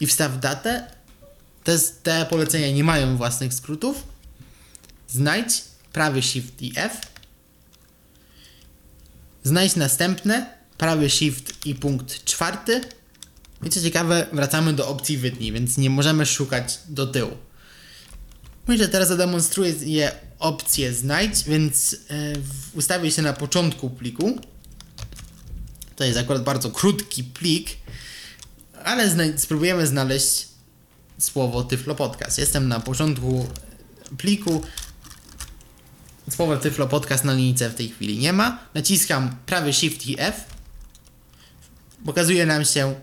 i 0.00 0.06
wstaw 0.06 0.40
datę. 0.40 0.90
Te, 1.64 1.78
te 2.02 2.26
polecenia 2.26 2.70
nie 2.70 2.84
mają 2.84 3.16
własnych 3.16 3.54
skrótów. 3.54 4.02
Znajdź 5.08 5.62
prawy 5.92 6.22
shift 6.22 6.62
i 6.62 6.72
F. 6.76 7.00
Znajdź 9.42 9.76
następne, 9.76 10.46
prawy 10.78 11.10
shift 11.10 11.66
i 11.66 11.74
punkt 11.74 12.24
czwarty. 12.24 12.80
I 13.62 13.70
co 13.70 13.80
ciekawe, 13.80 14.26
wracamy 14.32 14.72
do 14.72 14.88
opcji 14.88 15.18
wytnij, 15.18 15.52
więc 15.52 15.76
nie 15.76 15.90
możemy 15.90 16.26
szukać 16.26 16.78
do 16.88 17.06
tyłu. 17.06 17.36
Myślę, 18.66 18.84
że 18.84 18.90
teraz 18.90 19.08
zademonstruję 19.08 19.74
opcję 20.44 20.94
znajdź, 20.94 21.44
więc 21.44 21.92
yy, 21.92 21.98
ustawię 22.74 23.10
się 23.10 23.22
na 23.22 23.32
początku 23.32 23.90
pliku. 23.90 24.38
To 25.96 26.04
jest 26.04 26.18
akurat 26.18 26.44
bardzo 26.44 26.70
krótki 26.70 27.24
plik, 27.24 27.70
ale 28.84 29.10
zna 29.10 29.24
spróbujemy 29.36 29.86
znaleźć 29.86 30.48
słowo 31.18 31.64
Tyflo 31.64 31.94
Podcast. 31.94 32.38
Jestem 32.38 32.68
na 32.68 32.80
początku 32.80 33.48
pliku. 34.18 34.62
słowa 36.30 36.56
Tyflo 36.56 36.88
Podcast 36.88 37.24
na 37.24 37.32
linijce 37.32 37.70
w 37.70 37.74
tej 37.74 37.88
chwili 37.88 38.18
nie 38.18 38.32
ma. 38.32 38.58
Naciskam 38.74 39.36
prawy 39.46 39.72
Shift 39.72 40.06
i 40.06 40.16
F. 40.20 40.44
Pokazuje 42.04 42.46
nam 42.46 42.64
się 42.64 42.94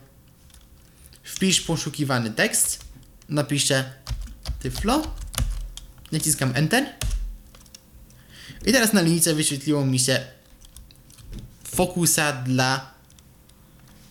wpisz 1.24 1.62
poszukiwany 1.62 2.32
tekst. 2.32 2.80
Napiszę 3.30 3.94
Tyflo. 4.60 5.02
Naciskam 6.12 6.52
Enter. 6.56 7.01
I 8.66 8.72
teraz 8.72 8.94
na 8.94 9.02
linijce 9.02 9.34
wyświetliło 9.34 9.86
mi 9.86 10.00
się 10.00 10.20
fokusa 11.64 12.34
dla 12.34 12.92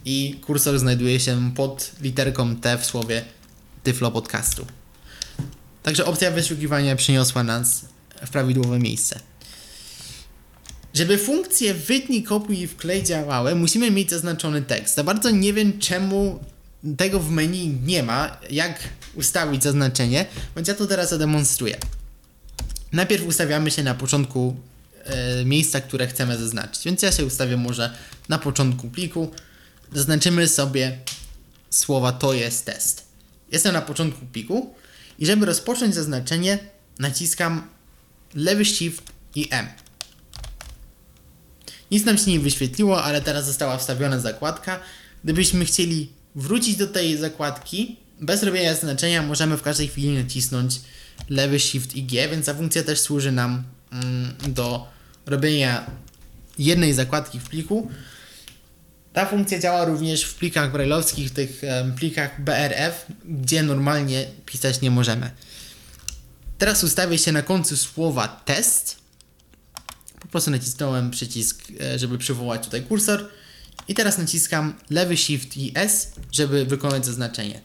i 0.05 0.41
kursor 0.47 0.79
znajduje 0.79 1.21
się 1.21 1.53
pod 1.55 1.91
literką 2.01 2.57
T 2.57 2.79
w 2.79 2.87
słowie 2.87 3.25
Tyflo 3.83 4.11
Podcastu. 4.11 4.67
Także 5.83 6.05
opcja 6.05 6.31
wyszukiwania 6.31 6.97
przyniosła 6.97 7.43
nas 7.43 7.85
w 8.27 8.31
prawidłowe 8.31 8.79
miejsce. 8.79 9.21
Żeby 10.95 11.19
funkcje 11.19 11.75
wytnij, 11.75 12.23
kopiuj 12.23 12.61
i 12.61 12.67
wklej 12.67 13.05
działały, 13.05 13.55
musimy 13.55 13.91
mieć 13.91 14.11
zaznaczony 14.11 14.63
tekst. 14.63 14.95
Za 14.95 15.05
bardzo 15.05 15.31
nie 15.31 15.53
wiem, 15.53 15.79
czemu 15.79 16.45
tego 16.97 17.21
w 17.21 17.31
menu 17.31 17.79
nie 17.83 18.03
ma, 18.03 18.37
jak 18.51 18.79
ustawić 19.15 19.63
zaznaczenie, 19.63 20.27
więc 20.57 20.69
ja 20.69 20.75
to 20.75 20.87
teraz 20.87 21.11
zademonstruję. 21.11 21.77
Najpierw 22.93 23.27
ustawiamy 23.27 23.71
się 23.71 23.83
na 23.83 23.95
początku 23.95 24.57
e, 25.05 25.45
miejsca, 25.45 25.81
które 25.81 26.07
chcemy 26.07 26.39
zaznaczyć, 26.39 26.85
więc 26.85 27.03
ja 27.03 27.13
się 27.13 27.25
ustawię 27.25 27.57
może 27.57 27.95
na 28.29 28.39
początku 28.39 28.91
pliku. 28.91 29.31
Zaznaczymy 29.95 30.49
sobie 30.49 30.99
słowa 31.71 32.13
to 32.13 32.35
jest 32.35 32.67
test. 32.67 33.03
Jestem 33.53 33.73
na 33.73 33.83
początku 33.83 34.27
pliku 34.27 34.75
i 35.19 35.27
żeby 35.27 35.47
rozpocząć 35.47 35.95
zaznaczenie, 35.95 36.59
naciskam 36.99 37.69
lewy 38.35 38.65
shift 38.65 39.03
i 39.35 39.49
M. 39.51 39.67
Nic 41.91 42.05
nam 42.05 42.19
się 42.19 42.31
nie 42.31 42.41
wyświetliło, 42.41 43.05
ale 43.05 43.21
teraz 43.21 43.47
została 43.47 43.79
wstawiona 43.79 44.21
zakładka. 44.21 44.81
Gdybyśmy 45.25 45.65
chcieli 45.65 46.13
wrócić 46.35 46.77
do 46.77 46.87
tej 46.87 47.17
zakładki, 47.17 47.97
bez 48.21 48.43
robienia 48.43 48.75
zaznaczenia 48.75 49.23
możemy 49.23 49.57
w 49.57 49.63
każdej 49.63 49.89
chwili 49.89 50.09
nacisnąć 50.09 50.81
lewy 51.31 51.61
shift 51.61 51.97
i 51.97 52.03
G, 52.03 52.29
więc 52.29 52.47
ta 52.47 52.55
funkcja 52.55 52.83
też 52.83 53.01
służy 53.01 53.33
nam 53.33 53.65
mm, 53.93 54.35
do 54.49 54.87
robienia 55.27 55.91
jednej 56.59 56.95
zakładki 56.95 57.41
w 57.41 57.49
pliku. 57.49 57.91
Ta 59.13 59.27
funkcja 59.27 59.59
działa 59.59 59.85
również 59.85 60.25
w 60.25 60.35
plikach 60.35 60.73
brailleowskich, 60.73 61.31
tych 61.31 61.63
plikach 61.97 62.45
BRF, 62.45 63.07
gdzie 63.25 63.63
normalnie 63.63 64.27
pisać 64.47 64.81
nie 64.81 64.91
możemy. 64.91 65.31
Teraz 66.59 66.85
ustawię 66.85 67.19
się 67.19 67.33
na 67.33 67.43
końcu 67.43 67.77
słowa 67.77 68.43
test. 68.45 68.97
Po 70.21 70.29
prostu 70.29 70.51
nacisnąłem 70.51 71.11
przycisk, 71.11 71.63
e, 71.81 71.99
żeby 71.99 72.19
przywołać 72.19 72.65
tutaj 72.65 72.83
kursor. 72.83 73.29
I 73.89 73.95
teraz 73.95 74.19
naciskam 74.19 74.75
lewy 74.91 75.17
shift 75.17 75.57
i 75.57 75.73
S, 75.75 76.13
żeby 76.33 76.65
wykonać 76.65 77.07
zaznaczenie. 77.07 77.61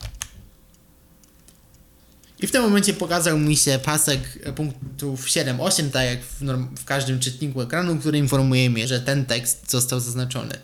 I 2.45 2.47
w 2.47 2.51
tym 2.51 2.61
momencie 2.61 2.93
pokazał 2.93 3.37
mi 3.37 3.57
się 3.57 3.79
pasek 3.83 4.53
punktów 4.55 5.25
7-8, 5.25 5.89
tak 5.89 6.05
jak 6.05 6.23
w, 6.23 6.41
w 6.81 6.85
każdym 6.85 7.19
czytniku 7.19 7.61
ekranu, 7.61 7.95
który 7.95 8.17
informuje 8.17 8.69
mnie, 8.69 8.87
że 8.87 8.99
ten 8.99 9.25
tekst 9.25 9.71
został 9.71 9.99
zaznaczony. 9.99 10.57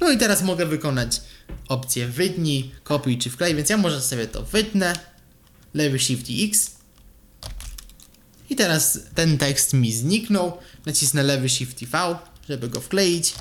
No 0.00 0.10
i 0.10 0.18
teraz 0.18 0.42
mogę 0.42 0.66
wykonać 0.66 1.20
opcję 1.68 2.08
wytnij, 2.08 2.70
kopiuj 2.82 3.18
czy 3.18 3.30
wklej, 3.30 3.54
więc 3.54 3.70
ja 3.70 3.76
może 3.76 4.00
sobie 4.00 4.26
to 4.26 4.42
wytnę, 4.42 4.92
lewy 5.74 5.98
shift 5.98 6.30
i 6.30 6.44
X. 6.44 6.70
I 8.50 8.56
teraz 8.56 8.98
ten 9.14 9.38
tekst 9.38 9.72
mi 9.72 9.92
zniknął, 9.92 10.58
nacisnę 10.86 11.22
lewy 11.22 11.48
shift 11.48 11.82
i 11.82 11.86
V, 11.86 12.18
żeby 12.48 12.68
go 12.68 12.80
wkleić. 12.80 13.34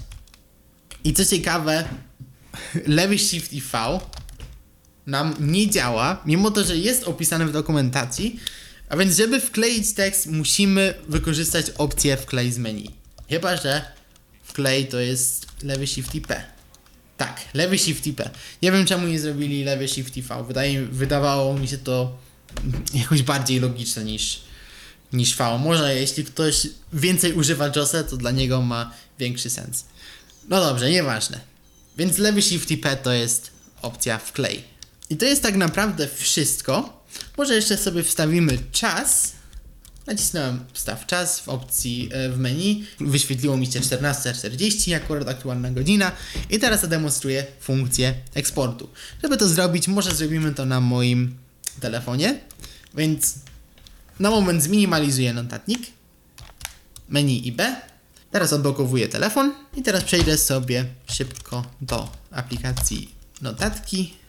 I 1.03 1.13
co 1.13 1.25
ciekawe, 1.25 1.83
lewy 2.87 3.19
shift 3.19 3.53
i 3.53 3.61
V 3.61 3.99
nam 5.07 5.35
nie 5.39 5.69
działa, 5.69 6.21
mimo 6.25 6.51
to, 6.51 6.63
że 6.63 6.77
jest 6.77 7.03
opisane 7.03 7.45
w 7.45 7.51
dokumentacji. 7.51 8.39
A 8.89 8.97
więc, 8.97 9.17
żeby 9.17 9.41
wkleić 9.41 9.93
tekst, 9.93 10.27
musimy 10.27 10.93
wykorzystać 11.07 11.69
opcję 11.69 12.17
wklej 12.17 12.51
z 12.51 12.57
menu. 12.57 12.89
Chyba, 13.29 13.57
że 13.57 13.85
wklej 14.43 14.87
to 14.87 14.99
jest 14.99 15.47
lewy 15.63 15.87
shift 15.87 16.15
i 16.15 16.21
P. 16.21 16.43
Tak, 17.17 17.41
lewy 17.53 17.77
shift 17.77 18.07
i 18.07 18.13
P. 18.13 18.29
Nie 18.61 18.71
wiem, 18.71 18.85
czemu 18.85 19.07
nie 19.07 19.19
zrobili 19.19 19.63
lewy 19.63 19.87
shift 19.87 20.17
i 20.17 20.21
V. 20.21 20.43
Wydaje, 20.47 20.85
wydawało 20.85 21.53
mi 21.53 21.67
się 21.67 21.77
to 21.77 22.17
jakoś 22.93 23.21
bardziej 23.23 23.59
logiczne 23.59 24.03
niż, 24.03 24.41
niż 25.13 25.35
V. 25.35 25.59
Może 25.59 25.95
jeśli 25.95 26.25
ktoś 26.25 26.67
więcej 26.93 27.33
używa 27.33 27.71
JOSa, 27.75 28.03
to 28.03 28.17
dla 28.17 28.31
niego 28.31 28.61
ma 28.61 28.93
większy 29.19 29.49
sens. 29.49 29.85
No 30.49 30.61
dobrze, 30.61 30.91
nieważne. 30.91 31.39
Więc 31.97 32.17
lewy 32.17 32.41
shift 32.41 32.71
i 32.71 32.77
P 32.77 32.95
to 32.95 33.11
jest 33.11 33.51
opcja 33.81 34.17
wklej. 34.17 34.72
I 35.13 35.17
to 35.17 35.26
jest 35.26 35.43
tak 35.43 35.56
naprawdę 35.56 36.08
wszystko. 36.08 37.04
Może 37.38 37.56
jeszcze 37.56 37.78
sobie 37.78 38.04
wstawimy 38.04 38.58
czas. 38.71 39.32
Nacisnąłem 40.08 40.65
wstaw 40.73 41.06
czas 41.06 41.39
w 41.39 41.49
opcji 41.49 42.10
e, 42.12 42.30
w 42.30 42.38
menu. 42.38 42.86
Wyświetliło 42.99 43.58
mi 43.58 43.67
się 43.67 43.80
14.40 43.80 44.95
akurat 44.95 45.28
aktualna 45.28 45.71
godzina. 45.71 46.12
I 46.49 46.60
teraz 46.60 46.82
zademonstruję 46.82 47.45
funkcję 47.60 48.13
eksportu. 48.34 48.89
Żeby 49.23 49.38
to 49.38 49.49
zrobić, 49.49 49.88
może 49.88 50.15
zrobimy 50.15 50.54
to 50.54 50.65
na 50.65 50.80
moim 50.82 51.38
telefonie. 51.80 52.39
Więc 52.93 53.36
na 54.19 54.30
moment 54.30 54.63
zminimalizuję 54.63 55.34
notatnik. 55.34 55.82
Menu 57.10 57.47
i 57.47 57.52
B. 57.52 57.76
Teraz 58.32 58.54
odblokowuję 58.54 59.08
telefon 59.08 59.54
i 59.76 59.84
teraz 59.84 60.04
przejdę 60.04 60.38
sobie 60.38 60.86
szybko 61.08 61.65
do 61.82 62.12
aplikacji 62.32 63.10
notatki 63.41 64.22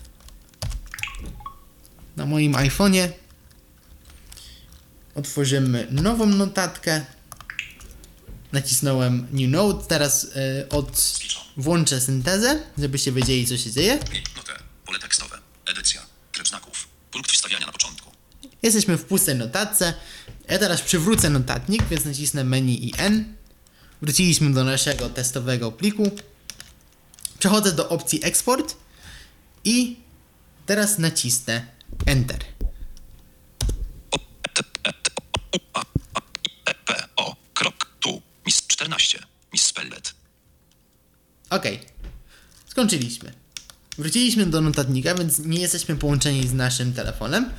na 2.16 2.26
moim 2.26 2.52
iPhone'ie. 2.52 3.08
Otworzymy 5.14 5.86
nową 5.90 6.26
notatkę. 6.26 7.04
Nacisnąłem 8.52 9.26
New 9.32 9.50
Note. 9.50 9.86
Teraz 9.88 10.24
y, 10.24 10.68
od 10.68 11.18
włączę 11.56 12.00
syntezę, 12.00 12.62
żebyście 12.78 13.12
wiedzieli 13.12 13.46
co 13.46 13.56
się 13.56 13.70
dzieje. 13.70 13.98
Notę. 14.36 14.52
Pole 14.86 14.98
tekstowe. 14.98 15.38
Edycja. 15.66 16.06
Tryb 16.32 16.48
znaków. 16.48 16.88
Punkt 17.10 17.32
wstawiania 17.32 17.66
na 17.66 17.72
początku. 17.72 18.10
Jesteśmy 18.62 18.98
w 18.98 19.04
pustej 19.04 19.34
notatce. 19.34 19.94
Ja 20.48 20.58
teraz 20.58 20.82
przywrócę 20.82 21.30
notatnik, 21.30 21.88
więc 21.90 22.04
nacisnę 22.04 22.44
menu 22.44 22.86
i 22.86 22.92
N. 22.96 23.34
Wróciliśmy 24.02 24.52
do 24.52 24.64
naszego 24.64 25.10
testowego 25.10 25.72
pliku. 25.72 26.10
Przechodzę 27.38 27.72
do 27.72 27.88
opcji 27.88 28.24
Export 28.24 28.76
i 29.64 29.96
teraz 30.66 30.98
nacisnę 30.98 31.66
Enter. 32.06 32.44
O, 37.16 37.36
krok, 37.54 37.96
tu. 38.00 38.22
Miss 38.46 38.66
14. 38.66 39.18
Miss 39.52 39.62
Spellet. 39.62 40.14
Ok. 41.50 41.64
Skończyliśmy. 42.66 43.34
Wróciliśmy 43.98 44.46
do 44.46 44.60
notatnika, 44.60 45.14
więc 45.14 45.38
nie 45.38 45.60
jesteśmy 45.60 45.96
połączeni 45.96 46.48
z 46.48 46.52
naszym 46.52 46.92
telefonem. 46.92 47.52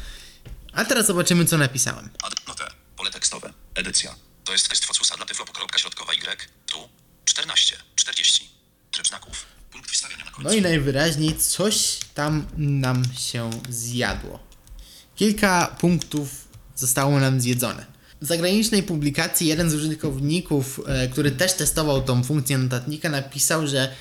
A 0.74 0.86
teraz 0.86 1.08
zobaczymy, 1.08 1.46
co 1.46 1.58
napisałem. 1.58 2.10
Notę. 2.48 2.68
Pole 2.96 3.12
tekstowe. 3.12 3.54
Edycja. 3.76 4.16
To 4.44 4.54
jest 4.54 4.70
tekst 4.70 4.86
Focusa 4.86 5.18
dla 5.18 5.26
Tyflo, 5.26 5.46
kropka 5.46 5.80
środkowa 5.80 6.14
Y. 6.14 6.50
Tu. 6.66 6.90
14. 7.26 7.78
40. 7.96 8.50
Tryb 8.92 9.08
znaków. 9.08 9.46
No 10.44 10.54
i 10.54 10.62
najwyraźniej 10.62 11.36
coś 11.38 12.00
tam 12.14 12.46
nam 12.58 13.04
się 13.18 13.50
zjadło. 13.70 14.40
Kilka 15.16 15.76
punktów 15.80 16.48
zostało 16.76 17.20
nam 17.20 17.42
zjedzone. 17.42 17.86
W 18.22 18.26
zagranicznej 18.26 18.84
publikacji 18.84 19.48
jeden 19.48 19.70
z 19.70 19.74
użytkowników, 19.74 20.82
e, 20.88 21.08
który 21.08 21.32
też 21.32 21.54
testował 21.54 22.04
tą 22.04 22.24
funkcję 22.24 22.58
notatnika, 22.58 23.10
napisał, 23.10 23.68
że 23.68 23.96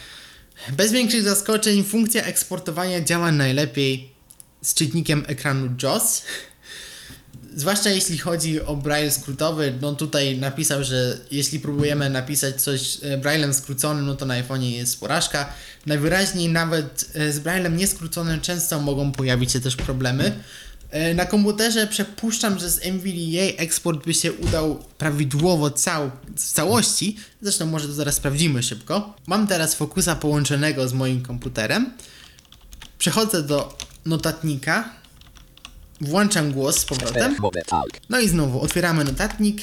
bez 0.73 0.93
większych 0.93 1.23
zaskoczeń 1.23 1.85
funkcja 1.85 2.25
eksportowania 2.25 3.01
działa 3.01 3.33
najlepiej 3.33 4.13
z 4.63 4.75
czytnikiem 4.75 5.25
ekranu 5.27 5.75
JOS. 5.83 6.23
Zwłaszcza 7.57 7.91
jeśli 7.91 8.19
chodzi 8.19 8.61
o 8.61 8.77
braille 8.77 9.11
skrótowy, 9.11 9.75
no 9.81 9.95
tutaj 9.95 10.39
napisał, 10.39 10.85
że 10.85 11.19
jeśli 11.31 11.61
próbujemy 11.61 12.11
napisać 12.11 12.63
coś 12.63 12.99
e, 13.03 13.19
braillem 13.19 13.55
skróconym, 13.55 14.07
no 14.07 14.15
to 14.15 14.27
na 14.27 14.43
iPhone'ie 14.43 14.71
jest 14.71 15.01
porażka. 15.01 15.53
Najwyraźniej 15.87 16.49
nawet 16.49 17.11
e, 17.15 17.33
z 17.33 17.39
braillem 17.39 17.77
nieskróconym 17.77 18.41
często 18.41 18.81
mogą 18.81 19.13
pojawić 19.13 19.53
się 19.53 19.61
też 19.61 19.77
problemy. 19.77 20.41
E, 20.91 21.15
Na 21.15 21.25
komputerze 21.27 21.87
przypuszczam, 21.87 22.59
że 22.59 22.71
z 22.71 22.87
NVDA 22.87 23.63
eksport 23.63 24.05
by 24.05 24.15
się 24.15 24.33
udał 24.33 24.85
prawidłowo 24.99 25.71
cał, 25.71 26.11
w 26.37 26.53
całości. 26.53 27.17
Zresztą 27.43 27.67
może 27.67 27.87
to 27.89 27.95
zaraz 27.95 28.15
sprawdzimy 28.15 28.63
szybko. 28.63 29.15
Mam 29.27 29.47
teraz 29.47 29.75
Focusa 29.75 30.17
połączonego 30.17 30.89
z 30.89 30.93
moim 30.93 31.23
komputerem. 31.23 31.93
Przechodzę 32.99 33.43
do 33.43 33.79
notatnika. 34.07 35.04
Włączam 36.01 36.53
głos 36.53 36.79
z 36.79 36.85
powrotem. 36.85 37.37
No 38.09 38.21
i 38.21 38.29
znowu 38.29 38.61
otwieramy 38.61 39.05
notatnik 39.05 39.63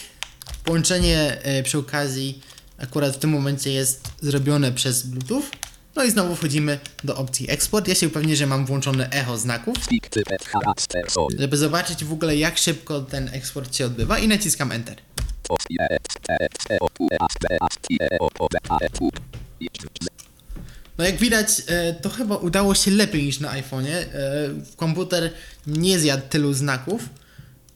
Połączenie 0.63 1.37
e, 1.43 1.63
przy 1.63 1.77
okazji 1.77 2.41
akurat 2.77 3.15
w 3.15 3.19
tym 3.19 3.29
momencie 3.29 3.71
jest 3.71 4.07
zrobione 4.21 4.71
przez 4.71 5.03
Bluetooth. 5.03 5.43
No 5.95 6.03
i 6.03 6.11
znowu 6.11 6.35
wchodzimy 6.35 6.79
do 7.03 7.17
opcji 7.17 7.51
Export. 7.51 7.87
Ja 7.87 7.95
się 7.95 8.07
upewnię, 8.07 8.35
że 8.35 8.47
mam 8.47 8.65
włączone 8.65 9.09
echo 9.09 9.37
znaków, 9.37 9.77
żeby 11.39 11.57
zobaczyć 11.57 12.05
w 12.05 12.13
ogóle 12.13 12.37
jak 12.37 12.57
szybko 12.57 13.01
ten 13.01 13.29
eksport 13.33 13.75
się 13.75 13.85
odbywa 13.85 14.19
i 14.19 14.27
naciskam 14.27 14.71
Enter. 14.71 14.95
No 20.97 21.05
jak 21.05 21.17
widać, 21.17 21.47
e, 21.67 21.93
to 21.93 22.09
chyba 22.09 22.35
udało 22.35 22.75
się 22.75 22.91
lepiej 22.91 23.23
niż 23.23 23.39
na 23.39 23.61
iPhone'ie. 23.61 23.95
E, 23.95 24.05
Komputer 24.75 25.29
nie 25.67 25.99
zjadł 25.99 26.23
tylu 26.29 26.53
znaków. 26.53 27.09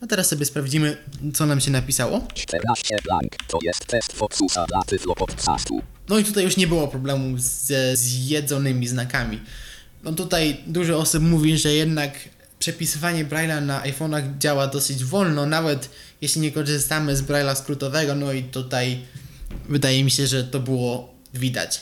A 0.01 0.08
teraz 0.08 0.28
sobie 0.28 0.45
sprawdzimy, 0.45 0.97
co 1.34 1.45
nam 1.45 1.62
się 1.62 1.71
napisało. 1.71 2.28
14 2.34 2.95
blank. 3.04 3.36
To 3.47 3.60
jest 3.62 3.86
test 3.86 4.13
Focusa 4.13 4.65
dla 4.65 4.84
Tyflo 4.84 5.15
Podcastu. 5.15 5.82
No 6.10 6.17
i 6.17 6.23
tutaj 6.23 6.43
już 6.43 6.58
nie 6.58 6.67
było 6.67 6.88
problemu 6.88 7.38
ze 7.38 7.97
zjedzonymi 7.97 8.88
znakami. 8.88 9.41
No 10.04 10.13
tutaj 10.13 10.58
dużo 10.67 10.97
osób 10.97 11.23
mówi, 11.23 11.58
że 11.58 11.73
jednak 11.73 12.13
przepisywanie 12.60 13.25
Braille'a 13.25 13.62
na 13.62 13.84
iPhone'ach 13.84 14.38
działa 14.38 14.67
dosyć 14.67 15.04
wolno, 15.04 15.45
nawet 15.45 15.89
jeśli 16.21 16.41
nie 16.41 16.51
korzystamy 16.51 17.15
z 17.15 17.23
Braille'a 17.23 17.56
skrótowego, 17.56 18.15
no 18.15 18.34
i 18.34 18.43
tutaj 18.43 19.01
wydaje 19.69 20.04
mi 20.04 20.12
się, 20.12 20.28
że 20.28 20.43
to 20.43 20.60
było 20.60 21.13
widać. 21.34 21.82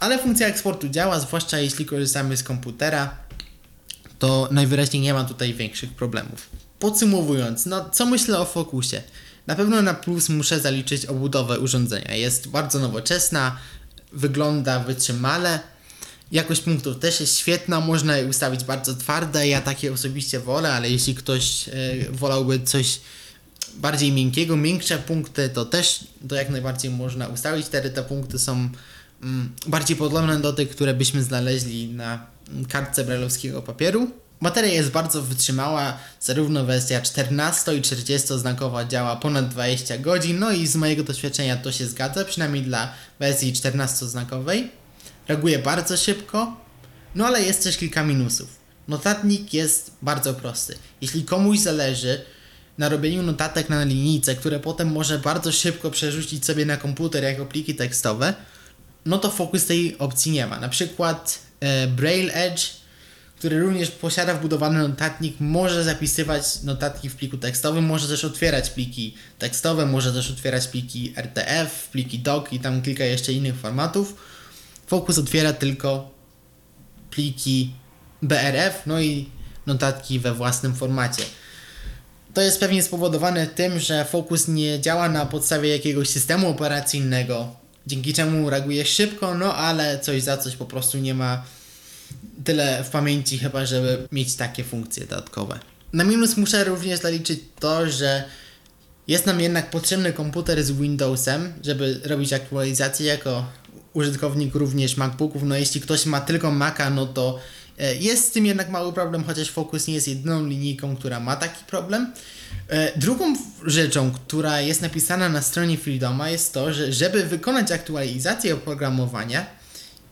Ale 0.00 0.18
funkcja 0.18 0.46
eksportu 0.46 0.88
działa, 0.88 1.20
zwłaszcza 1.20 1.58
jeśli 1.58 1.86
korzystamy 1.86 2.36
z 2.36 2.42
komputera, 2.42 3.16
to 4.18 4.48
najwyraźniej 4.50 5.02
nie 5.02 5.14
ma 5.14 5.24
tutaj 5.24 5.54
większych 5.54 5.90
problemów. 5.92 6.50
Podsumowując, 6.78 7.66
no 7.66 7.90
co 7.90 8.06
myślę 8.06 8.38
o 8.38 8.44
Focusie? 8.44 9.02
Na 9.46 9.54
pewno 9.54 9.82
na 9.82 9.94
plus 9.94 10.28
muszę 10.28 10.60
zaliczyć 10.60 11.06
obudowę 11.06 11.58
urządzenia. 11.58 12.14
Jest 12.14 12.48
bardzo 12.48 12.78
nowoczesna, 12.78 13.56
wygląda 14.12 14.80
wytrzymale. 14.80 15.60
Jakość 16.32 16.60
punktów 16.60 16.98
też 16.98 17.20
jest 17.20 17.38
świetna, 17.38 17.80
można 17.80 18.16
je 18.16 18.26
ustawić 18.26 18.64
bardzo 18.64 18.94
twarde. 18.94 19.48
Ja 19.48 19.60
takie 19.60 19.92
osobiście 19.92 20.40
wolę, 20.40 20.72
ale 20.72 20.90
jeśli 20.90 21.14
ktoś 21.14 21.68
e, 21.68 21.72
wolałby 22.10 22.60
coś 22.60 23.00
bardziej 23.76 24.12
miękkiego, 24.12 24.56
miększe 24.56 24.98
punkty, 24.98 25.48
to 25.48 25.64
też 25.64 26.04
to 26.28 26.34
jak 26.34 26.50
najbardziej 26.50 26.90
można 26.90 27.26
ustawić. 27.26 27.66
Wtedy 27.66 27.90
te 27.90 28.02
punkty 28.02 28.38
są 28.38 28.68
bardziej 29.66 29.96
podobne 29.96 30.40
do 30.40 30.52
tych, 30.52 30.70
które 30.70 30.94
byśmy 30.94 31.22
znaleźli 31.22 31.88
na 31.88 32.26
mm, 32.48 32.64
kartce 32.64 33.04
brajlowskiego 33.04 33.62
papieru. 33.62 34.10
Bateria 34.42 34.72
jest 34.72 34.90
bardzo 34.90 35.22
wytrzymała, 35.22 35.98
zarówno 36.20 36.64
wersja 36.64 37.02
14 37.02 37.76
i 37.76 37.82
40 37.82 38.38
znakowa 38.38 38.84
działa 38.84 39.16
ponad 39.16 39.48
20 39.48 39.98
godzin, 39.98 40.38
no 40.38 40.50
i 40.50 40.66
z 40.66 40.76
mojego 40.76 41.04
doświadczenia 41.04 41.56
to 41.56 41.72
się 41.72 41.86
zgadza, 41.86 42.24
przynajmniej 42.24 42.62
dla 42.62 42.92
wersji 43.18 43.52
14 43.52 44.06
znakowej. 44.06 44.70
Reaguje 45.28 45.58
bardzo 45.58 45.96
szybko, 45.96 46.56
no 47.14 47.26
ale 47.26 47.42
jest 47.42 47.64
też 47.64 47.76
kilka 47.76 48.04
minusów. 48.04 48.48
Notatnik 48.88 49.54
jest 49.54 49.92
bardzo 50.02 50.34
prosty. 50.34 50.76
Jeśli 51.00 51.24
komuś 51.24 51.58
zależy 51.58 52.20
na 52.78 52.88
robieniu 52.88 53.22
notatek 53.22 53.68
na 53.68 53.84
linijce, 53.84 54.34
które 54.34 54.60
potem 54.60 54.92
może 54.92 55.18
bardzo 55.18 55.52
szybko 55.52 55.90
przerzucić 55.90 56.44
sobie 56.44 56.66
na 56.66 56.76
komputer 56.76 57.24
jako 57.24 57.46
pliki 57.46 57.74
tekstowe, 57.74 58.34
no 59.06 59.18
to 59.18 59.30
Focus 59.30 59.66
tej 59.66 59.98
opcji 59.98 60.32
nie 60.32 60.46
ma. 60.46 60.60
Na 60.60 60.68
przykład 60.68 61.38
e, 61.60 61.86
Braille 61.86 62.34
Edge, 62.34 62.62
który 63.38 63.60
również 63.60 63.90
posiada 63.90 64.34
wbudowany 64.34 64.88
notatnik, 64.88 65.36
może 65.40 65.84
zapisywać 65.84 66.62
notatki 66.62 67.08
w 67.08 67.16
pliku 67.16 67.36
tekstowym, 67.36 67.84
może 67.84 68.08
też 68.08 68.24
otwierać 68.24 68.70
pliki 68.70 69.14
tekstowe, 69.38 69.86
może 69.86 70.12
też 70.12 70.30
otwierać 70.30 70.66
pliki 70.66 71.14
RTF, 71.16 71.88
pliki 71.88 72.18
doc 72.18 72.52
i 72.52 72.60
tam 72.60 72.82
kilka 72.82 73.04
jeszcze 73.04 73.32
innych 73.32 73.56
formatów. 73.56 74.16
Focus 74.86 75.18
otwiera 75.18 75.52
tylko 75.52 76.10
pliki 77.10 77.74
BRF, 78.22 78.82
no 78.86 79.00
i 79.00 79.28
notatki 79.66 80.18
we 80.18 80.34
własnym 80.34 80.74
formacie. 80.74 81.22
To 82.34 82.40
jest 82.40 82.60
pewnie 82.60 82.82
spowodowane 82.82 83.46
tym, 83.46 83.80
że 83.80 84.04
Focus 84.04 84.48
nie 84.48 84.80
działa 84.80 85.08
na 85.08 85.26
podstawie 85.26 85.68
jakiegoś 85.68 86.08
systemu 86.08 86.48
operacyjnego, 86.48 87.59
dzięki 87.86 88.14
czemu 88.14 88.50
reaguje 88.50 88.86
szybko, 88.86 89.34
no 89.34 89.54
ale 89.54 89.98
coś 89.98 90.22
za 90.22 90.36
coś 90.36 90.56
po 90.56 90.66
prostu 90.66 90.98
nie 90.98 91.14
ma 91.14 91.42
tyle 92.44 92.84
w 92.84 92.90
pamięci 92.90 93.38
chyba, 93.38 93.66
żeby 93.66 94.08
mieć 94.12 94.34
takie 94.34 94.64
funkcje 94.64 95.06
dodatkowe. 95.06 95.58
Na 95.92 96.04
minus 96.04 96.36
muszę 96.36 96.64
również 96.64 97.00
zaliczyć 97.00 97.40
to, 97.60 97.90
że 97.90 98.24
jest 99.08 99.26
nam 99.26 99.40
jednak 99.40 99.70
potrzebny 99.70 100.12
komputer 100.12 100.64
z 100.64 100.72
Windowsem, 100.72 101.52
żeby 101.64 102.00
robić 102.04 102.32
aktualizacje 102.32 103.06
jako 103.06 103.46
użytkownik 103.92 104.54
również 104.54 104.96
MacBooków. 104.96 105.42
No 105.42 105.56
jeśli 105.56 105.80
ktoś 105.80 106.06
ma 106.06 106.20
tylko 106.20 106.50
Maca, 106.50 106.90
no 106.90 107.06
to 107.06 107.38
e, 107.78 107.94
jest 107.94 108.24
z 108.24 108.30
tym 108.30 108.46
jednak 108.46 108.70
mały 108.70 108.92
problem, 108.92 109.24
chociaż 109.24 109.50
Focus 109.50 109.86
nie 109.86 109.94
jest 109.94 110.08
jedyną 110.08 110.46
linijką, 110.46 110.96
która 110.96 111.20
ma 111.20 111.36
taki 111.36 111.64
problem. 111.64 112.12
E, 112.70 112.98
Drugą 112.98 113.36
rzeczą, 113.66 114.12
która 114.12 114.60
jest 114.60 114.82
napisana 114.82 115.28
na 115.28 115.42
stronie 115.42 115.78
Freedoma 115.78 116.30
jest 116.30 116.54
to, 116.54 116.72
że 116.72 116.92
żeby 116.92 117.26
wykonać 117.26 117.72
aktualizację 117.72 118.54
oprogramowania, 118.54 119.46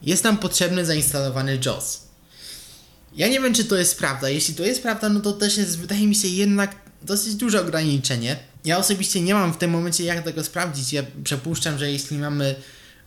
jest 0.02 0.24
nam 0.24 0.38
potrzebny 0.38 0.84
zainstalowany 0.84 1.58
JAWS. 1.66 2.00
Ja 3.16 3.28
nie 3.28 3.40
wiem, 3.40 3.54
czy 3.54 3.64
to 3.64 3.76
jest 3.76 3.98
prawda. 3.98 4.28
Jeśli 4.28 4.54
to 4.54 4.62
jest 4.62 4.82
prawda, 4.82 5.08
no 5.08 5.20
to 5.20 5.32
też 5.32 5.56
jest, 5.56 5.78
wydaje 5.78 6.06
mi 6.06 6.14
się, 6.14 6.28
jednak 6.28 6.74
dosyć 7.02 7.34
duże 7.34 7.60
ograniczenie. 7.60 8.36
Ja 8.64 8.78
osobiście 8.78 9.20
nie 9.20 9.34
mam 9.34 9.52
w 9.52 9.56
tym 9.56 9.70
momencie 9.70 10.04
jak 10.04 10.24
tego 10.24 10.44
sprawdzić. 10.44 10.92
Ja 10.92 11.02
przypuszczam, 11.24 11.78
że 11.78 11.90
jeśli 11.90 12.18
mamy 12.18 12.54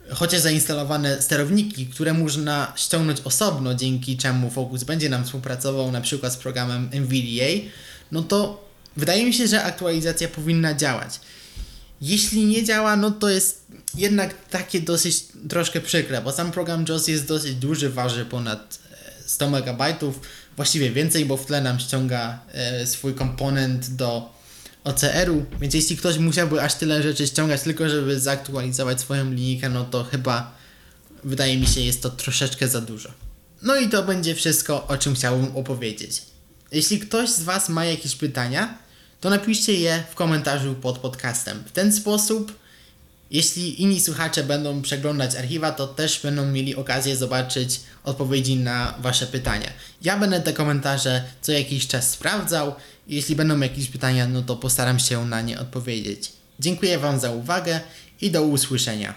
chociaż 0.09 0.41
zainstalowane 0.41 1.21
sterowniki, 1.21 1.87
które 1.87 2.13
można 2.13 2.73
ściągnąć 2.75 3.21
osobno, 3.21 3.75
dzięki 3.75 4.17
czemu 4.17 4.49
Focus 4.49 4.83
będzie 4.83 5.09
nam 5.09 5.25
współpracował 5.25 5.91
na 5.91 6.01
przykład 6.01 6.33
z 6.33 6.37
programem 6.37 6.89
NVDA, 6.91 7.69
no 8.11 8.23
to 8.23 8.70
wydaje 8.97 9.25
mi 9.25 9.33
się, 9.33 9.47
że 9.47 9.63
aktualizacja 9.63 10.27
powinna 10.27 10.73
działać. 10.73 11.19
Jeśli 12.01 12.45
nie 12.45 12.63
działa, 12.63 12.95
no 12.95 13.11
to 13.11 13.29
jest 13.29 13.65
jednak 13.97 14.47
takie 14.49 14.81
dosyć 14.81 15.23
troszkę 15.49 15.81
przykre, 15.81 16.21
bo 16.21 16.31
sam 16.31 16.51
program 16.51 16.85
JAWS 16.89 17.07
jest 17.07 17.27
dosyć 17.27 17.55
duży, 17.55 17.89
waży 17.89 18.25
ponad 18.25 18.79
e, 18.91 19.29
100 19.29 19.47
MB, 19.47 19.83
właściwie 20.55 20.91
więcej, 20.91 21.25
bo 21.25 21.37
w 21.37 21.45
tle 21.45 21.61
nam 21.61 21.79
ściąga 21.79 22.39
e, 22.53 22.87
swój 22.87 23.13
komponent 23.13 23.89
do 23.89 24.33
OCR-u, 24.83 25.45
więc 25.61 25.73
jeśli 25.73 25.97
ktoś 25.97 26.17
musiałby 26.17 26.61
aż 26.61 26.75
tyle 26.75 27.03
rzeczy 27.03 27.27
ściągać 27.27 27.61
tylko, 27.61 27.89
żeby 27.89 28.19
zaktualizować 28.19 29.01
swoją 29.01 29.31
linijkę, 29.31 29.69
no 29.69 29.85
to 29.85 30.03
chyba 30.03 30.55
wydaje 31.23 31.57
mi 31.57 31.67
się 31.67 31.81
jest 31.81 32.01
to 32.01 32.09
troszeczkę 32.09 32.67
za 32.67 32.81
dużo. 32.81 33.09
No 33.61 33.75
i 33.75 33.89
to 33.89 34.03
będzie 34.03 34.35
wszystko, 34.35 34.87
o 34.87 34.97
czym 34.97 35.15
chciałbym 35.15 35.55
opowiedzieć. 35.55 36.21
Jeśli 36.71 36.99
ktoś 36.99 37.29
z 37.29 37.43
Was 37.43 37.69
ma 37.69 37.85
jakieś 37.85 38.15
pytania, 38.15 38.77
to 39.21 39.29
napiszcie 39.29 39.73
je 39.73 40.03
w 40.11 40.15
komentarzu 40.15 40.75
pod 40.75 40.97
podcastem. 40.97 41.63
W 41.65 41.71
ten 41.71 41.93
sposób, 41.93 42.59
jeśli 43.31 43.81
inni 43.81 44.01
słuchacze 44.01 44.43
będą 44.43 44.81
przeglądać 44.81 45.35
archiwa, 45.35 45.71
to 45.71 45.87
też 45.87 46.21
będą 46.23 46.45
mieli 46.45 46.75
okazję 46.75 47.15
zobaczyć 47.15 47.81
odpowiedzi 48.03 48.55
na 48.55 48.93
Wasze 48.99 49.27
pytania. 49.27 49.69
Ja 50.01 50.19
będę 50.19 50.41
te 50.41 50.53
komentarze 50.53 51.23
co 51.41 51.51
jakiś 51.51 51.87
czas 51.87 52.09
sprawdzał. 52.09 52.75
Jeśli 53.07 53.35
będą 53.35 53.59
jakieś 53.59 53.87
pytania, 53.87 54.27
no 54.27 54.41
to 54.41 54.55
postaram 54.55 54.99
się 54.99 55.25
na 55.25 55.41
nie 55.41 55.59
odpowiedzieć. 55.59 56.31
Dziękuję 56.59 56.99
Wam 56.99 57.19
za 57.19 57.31
uwagę 57.31 57.79
i 58.21 58.31
do 58.31 58.43
usłyszenia. 58.43 59.15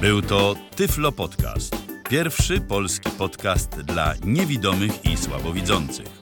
Był 0.00 0.22
to 0.22 0.56
Tyflo 0.76 1.12
Podcast. 1.12 1.76
Pierwszy 2.10 2.60
polski 2.60 3.10
podcast 3.10 3.70
dla 3.70 4.14
niewidomych 4.24 5.04
i 5.04 5.16
słabowidzących. 5.16 6.21